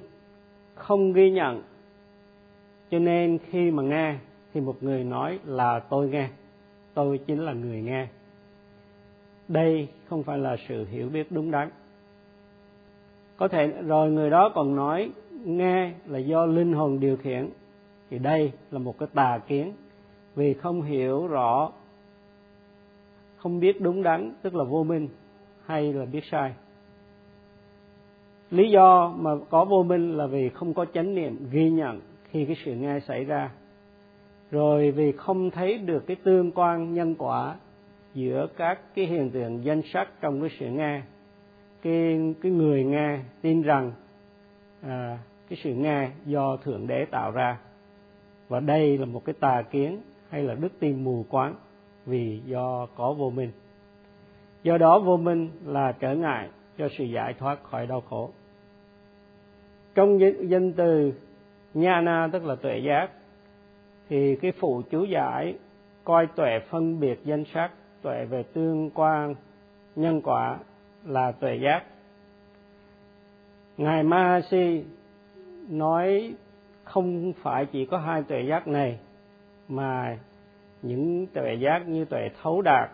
không 0.75 1.13
ghi 1.13 1.31
nhận, 1.31 1.63
cho 2.91 2.99
nên 2.99 3.39
khi 3.39 3.71
mà 3.71 3.83
nghe 3.83 4.17
thì 4.55 4.61
một 4.61 4.83
người 4.83 5.05
nói 5.05 5.39
là 5.45 5.79
tôi 5.79 6.09
nghe, 6.09 6.29
tôi 6.95 7.19
chính 7.19 7.41
là 7.41 7.53
người 7.53 7.83
nghe. 7.83 8.07
Đây 9.49 9.89
không 10.09 10.23
phải 10.23 10.39
là 10.39 10.57
sự 10.69 10.85
hiểu 10.85 11.09
biết 11.09 11.33
đúng 11.33 11.51
đắn. 11.51 11.71
Có 13.37 13.49
thể 13.49 13.67
rồi 13.67 14.11
người 14.11 14.31
đó 14.31 14.53
còn 14.55 14.77
nói, 14.77 15.11
nghe 15.45 15.93
là 16.07 16.19
do 16.19 16.47
linh 16.47 16.73
hồn 16.73 17.01
điều 17.01 17.17
khiển, 17.17 17.49
thì 18.11 18.19
đây 18.19 18.53
là 18.71 18.79
một 18.79 18.99
cái 18.99 19.09
tà 19.15 19.39
kiến. 19.39 19.73
Vì 20.35 20.55
không 20.55 20.83
hiểu 20.83 21.27
rõ 21.27 21.73
không 23.47 23.61
biết 23.61 23.81
đúng 23.81 24.03
đắn 24.03 24.33
tức 24.43 24.55
là 24.55 24.65
vô 24.65 24.85
minh 24.85 25.09
hay 25.67 25.93
là 25.93 26.05
biết 26.05 26.25
sai. 26.31 26.53
Lý 28.51 28.71
do 28.71 29.15
mà 29.17 29.31
có 29.51 29.65
vô 29.65 29.83
minh 29.83 30.17
là 30.17 30.27
vì 30.27 30.49
không 30.49 30.75
có 30.75 30.85
chánh 30.85 31.15
niệm 31.15 31.49
ghi 31.51 31.71
nhận 31.71 32.01
khi 32.31 32.45
cái 32.45 32.57
sự 32.65 32.75
nghe 32.75 33.01
xảy 33.01 33.25
ra. 33.25 33.51
Rồi 34.51 34.91
vì 34.91 35.13
không 35.13 35.51
thấy 35.51 35.79
được 35.79 36.07
cái 36.07 36.17
tương 36.25 36.53
quan 36.53 36.95
nhân 36.95 37.15
quả 37.19 37.57
giữa 38.15 38.47
các 38.57 38.95
cái 38.95 39.07
hiện 39.07 39.31
tượng 39.31 39.65
danh 39.65 39.83
sắc 39.93 40.09
trong 40.21 40.41
cái 40.41 40.51
sự 40.59 40.67
nghe 40.67 41.03
cái 41.83 42.21
cái 42.43 42.53
người 42.53 42.85
nghe 42.85 43.19
tin 43.43 43.63
rằng 43.63 43.93
à, 44.83 45.19
cái 45.49 45.59
sự 45.63 45.75
nghe 45.75 46.11
do 46.25 46.57
thượng 46.57 46.87
đế 46.87 47.05
tạo 47.11 47.31
ra. 47.31 47.59
Và 48.49 48.61
đây 48.61 48.99
là 48.99 49.07
một 49.07 49.25
cái 49.25 49.35
tà 49.41 49.63
kiến 49.63 50.01
hay 50.29 50.43
là 50.43 50.55
đức 50.55 50.73
tin 50.81 51.05
mù 51.05 51.25
quáng 51.29 51.55
vì 52.07 52.41
do 52.47 52.87
có 52.97 53.13
vô 53.13 53.31
minh. 53.31 53.51
Do 54.63 54.79
đó 54.79 54.99
vô 54.99 55.17
minh 55.17 55.51
là 55.65 55.93
trở 55.93 56.15
ngại 56.15 56.49
cho 56.79 56.89
sự 56.99 57.05
giải 57.05 57.35
thoát 57.35 57.65
khỏi 57.65 57.87
đau 57.87 58.01
khổ. 58.01 58.31
Trong 59.95 60.19
danh 60.49 60.73
từ 60.73 61.13
nhana, 61.75 62.29
tức 62.33 62.45
là 62.45 62.55
tuệ 62.55 62.79
giác, 62.79 63.11
thì 64.09 64.37
cái 64.37 64.53
phụ 64.53 64.83
chú 64.91 65.05
giải, 65.05 65.55
coi 66.05 66.27
tuệ 66.27 66.61
phân 66.71 67.01
biệt 67.01 67.21
danh 67.25 67.45
sắc, 67.45 67.71
tuệ 68.03 68.25
về 68.25 68.43
tương 68.43 68.91
quan, 68.91 69.35
nhân 69.97 70.21
quả 70.23 70.59
là 71.05 71.33
tuệ 71.33 71.57
giác. 71.57 71.85
Ngài 73.77 74.03
mahasi 74.03 74.85
nói 75.69 76.35
không 76.85 77.33
phải 77.43 77.67
chỉ 77.67 77.87
có 77.87 77.99
hai 77.99 78.23
tuệ 78.23 78.43
giác 78.43 78.69
này 78.69 78.99
mà 79.69 80.19
những 80.87 81.27
tuệ 81.27 81.55
giác 81.55 81.89
như 81.89 82.05
tuệ 82.05 82.31
thấu 82.43 82.63
đạt 82.63 82.91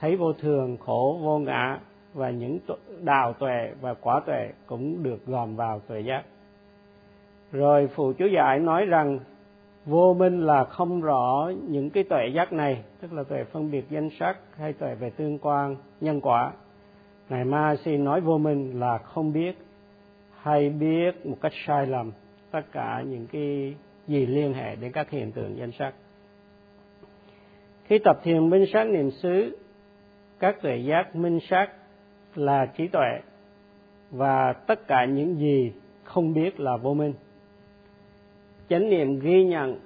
thấy 0.00 0.16
vô 0.16 0.32
thường, 0.32 0.76
khổ, 0.76 1.18
vô 1.22 1.38
ngã, 1.38 1.78
và 2.14 2.30
những 2.30 2.58
đào 3.02 3.32
tuệ 3.32 3.72
và 3.80 3.94
quả 3.94 4.20
tuệ 4.26 4.50
cũng 4.66 5.02
được 5.02 5.26
gồm 5.26 5.56
vào 5.56 5.80
tuệ 5.88 6.00
giác. 6.00 6.22
Rồi 7.52 7.88
phụ 7.94 8.12
chú 8.12 8.26
giải 8.26 8.58
nói 8.58 8.86
rằng, 8.86 9.18
vô 9.86 10.14
minh 10.14 10.40
là 10.46 10.64
không 10.64 11.00
rõ 11.00 11.52
những 11.68 11.90
cái 11.90 12.04
tuệ 12.04 12.28
giác 12.34 12.52
này, 12.52 12.82
tức 13.00 13.12
là 13.12 13.22
tuệ 13.22 13.44
phân 13.44 13.70
biệt 13.70 13.84
danh 13.90 14.10
sắc 14.20 14.38
hay 14.56 14.72
tuệ 14.72 14.94
về 14.94 15.10
tương 15.10 15.38
quan, 15.38 15.76
nhân 16.00 16.20
quả. 16.20 16.52
Ngài 17.28 17.44
ma 17.44 17.76
xin 17.84 18.04
nói 18.04 18.20
vô 18.20 18.38
minh 18.38 18.80
là 18.80 18.98
không 18.98 19.32
biết, 19.32 19.58
hay 20.40 20.70
biết 20.70 21.26
một 21.26 21.36
cách 21.40 21.52
sai 21.66 21.86
lầm 21.86 22.12
tất 22.50 22.62
cả 22.72 23.02
những 23.06 23.26
cái 23.26 23.74
gì 24.06 24.26
liên 24.26 24.54
hệ 24.54 24.76
đến 24.76 24.92
các 24.92 25.10
hiện 25.10 25.32
tượng 25.32 25.56
danh 25.56 25.72
sắc 25.72 25.94
khi 27.92 27.98
tập 27.98 28.20
thiền 28.22 28.50
minh 28.50 28.64
sát 28.72 28.84
niệm 28.84 29.10
xứ, 29.10 29.56
các 30.38 30.62
tuệ 30.62 30.76
giác 30.76 31.16
minh 31.16 31.38
sát 31.48 31.72
là 32.34 32.66
trí 32.66 32.88
tuệ 32.88 33.20
và 34.10 34.52
tất 34.52 34.86
cả 34.86 35.04
những 35.04 35.38
gì 35.38 35.72
không 36.04 36.34
biết 36.34 36.60
là 36.60 36.76
vô 36.76 36.94
minh. 36.94 37.14
Chánh 38.68 38.90
niệm 38.90 39.18
ghi 39.18 39.44
nhận 39.44 39.80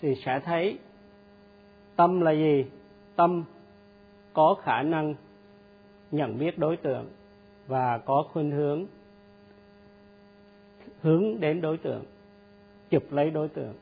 thì 0.00 0.14
sẽ 0.14 0.40
thấy. 0.44 0.78
Tâm 1.96 2.20
là 2.20 2.32
gì? 2.32 2.64
Tâm 3.16 3.44
có 4.32 4.54
khả 4.62 4.82
năng 4.82 5.14
nhận 6.10 6.38
biết 6.38 6.58
đối 6.58 6.76
tượng 6.76 7.06
và 7.66 7.98
có 7.98 8.24
khuynh 8.32 8.50
hướng 8.50 8.86
hướng 11.00 11.40
đến 11.40 11.60
đối 11.60 11.78
tượng, 11.78 12.04
chụp 12.90 13.02
lấy 13.10 13.30
đối 13.30 13.48
tượng. 13.48 13.74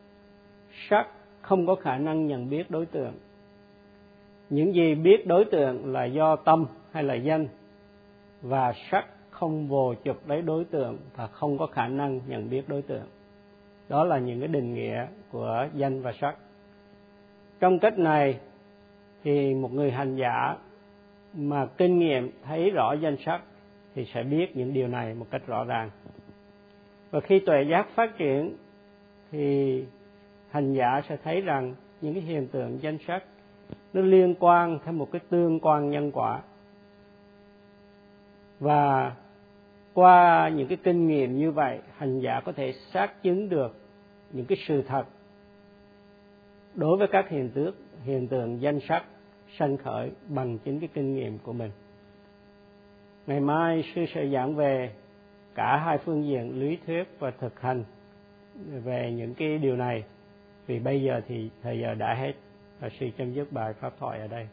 Sắc 0.89 1.09
không 1.43 1.67
có 1.67 1.75
khả 1.75 1.99
năng 1.99 2.27
nhận 2.27 2.51
biết 2.51 2.71
đối 2.71 2.87
tượng. 2.87 3.13
Những 4.51 4.75
gì 4.75 4.95
biết 4.95 5.27
đối 5.27 5.45
tượng 5.45 5.93
là 5.93 6.05
do 6.05 6.37
tâm 6.37 6.67
hay 6.93 7.03
là 7.03 7.15
danh, 7.15 7.49
và 8.43 8.73
sắc 8.91 9.07
không 9.31 9.69
vồ 9.69 9.95
chụp 9.95 10.17
lấy 10.27 10.43
đối 10.43 10.65
tượng 10.65 10.99
và 11.17 11.27
không 11.27 11.59
có 11.59 11.67
khả 11.67 11.89
năng 11.89 12.21
nhận 12.27 12.51
biết 12.51 12.69
đối 12.69 12.83
tượng. 12.83 13.07
Đó 13.89 14.05
là 14.05 14.19
những 14.19 14.41
cái 14.41 14.49
định 14.49 14.75
nghĩa 14.75 15.07
của 15.31 15.69
danh 15.75 16.03
và 16.03 16.13
sắc. 16.21 16.37
Trong 17.61 17.79
cách 17.79 17.99
này 17.99 18.39
thì 19.25 19.55
một 19.55 19.73
người 19.73 19.91
hành 19.91 20.17
giả 20.17 20.57
mà 21.35 21.67
kinh 21.67 21.99
nghiệm 21.99 22.31
thấy 22.45 22.71
rõ 22.71 22.93
danh 22.93 23.17
sắc 23.27 23.43
thì 23.95 24.05
sẽ 24.15 24.23
biết 24.23 24.57
những 24.57 24.73
điều 24.73 24.89
này 24.89 25.15
một 25.15 25.27
cách 25.31 25.47
rõ 25.47 25.65
ràng. 25.65 25.91
Và 27.11 27.21
khi 27.21 27.41
tuệ 27.47 27.63
giác 27.71 27.87
phát 27.95 28.19
triển 28.19 28.57
thì 29.31 29.85
hành 30.53 30.73
giả 30.73 31.01
sẽ 31.09 31.17
thấy 31.25 31.41
rằng 31.41 31.75
những 32.01 32.15
cái 32.15 32.23
hiện 32.23 32.49
tượng 32.49 32.83
danh 32.83 32.99
sắc 33.07 33.25
nó 33.93 34.01
liên 34.01 34.35
quan 34.39 34.79
theo 34.85 34.93
một 34.93 35.09
cái 35.13 35.21
tương 35.29 35.61
quan 35.61 35.91
nhân 35.91 36.11
quả. 36.13 36.43
Và 38.61 39.13
qua 39.95 40.49
những 40.49 40.69
cái 40.69 40.79
kinh 40.83 41.07
nghiệm 41.07 41.39
như 41.39 41.51
vậy, 41.51 41.79
hành 41.97 42.21
giả 42.21 42.41
có 42.41 42.53
thể 42.53 42.73
xác 42.93 43.23
chứng 43.23 43.49
được 43.49 43.77
những 44.33 44.47
cái 44.47 44.59
sự 44.69 44.83
thật 44.83 45.05
đối 46.75 46.97
với 46.97 47.09
các 47.09 47.29
hiện 47.29 47.51
tượng 47.51 47.75
hiện 48.05 48.29
tượng 48.29 48.61
danh 48.61 48.79
sắc 48.89 49.05
sanh 49.59 49.77
khởi 49.77 50.11
bằng 50.29 50.59
chính 50.59 50.81
cái 50.81 50.89
kinh 50.95 51.15
nghiệm 51.15 51.39
của 51.39 51.53
mình. 51.53 51.71
Ngày 53.27 53.41
mai, 53.41 53.85
sư 53.95 54.05
sẽ 54.15 54.29
giảng 54.29 54.55
về 54.55 54.93
cả 55.55 55.77
hai 55.77 55.99
phương 55.99 56.27
diện 56.27 56.61
lý 56.61 56.79
thuyết 56.87 57.05
và 57.19 57.31
thực 57.31 57.61
hành 57.61 57.85
về 58.85 59.13
những 59.13 59.35
cái 59.35 59.59
điều 59.59 59.77
này 59.77 60.05
vì 60.67 60.79
bây 60.79 61.03
giờ 61.03 61.21
thì 61.29 61.51
thời 61.63 61.79
giờ 61.81 61.95
đã 61.95 62.15
hết 62.15 62.33
và 62.81 62.89
sư 63.01 63.11
chấm 63.19 63.35
dứt 63.35 63.53
bài 63.53 63.73
pháp 63.73 63.93
thoại 63.99 64.21
ở 64.21 64.27
đây. 64.29 64.49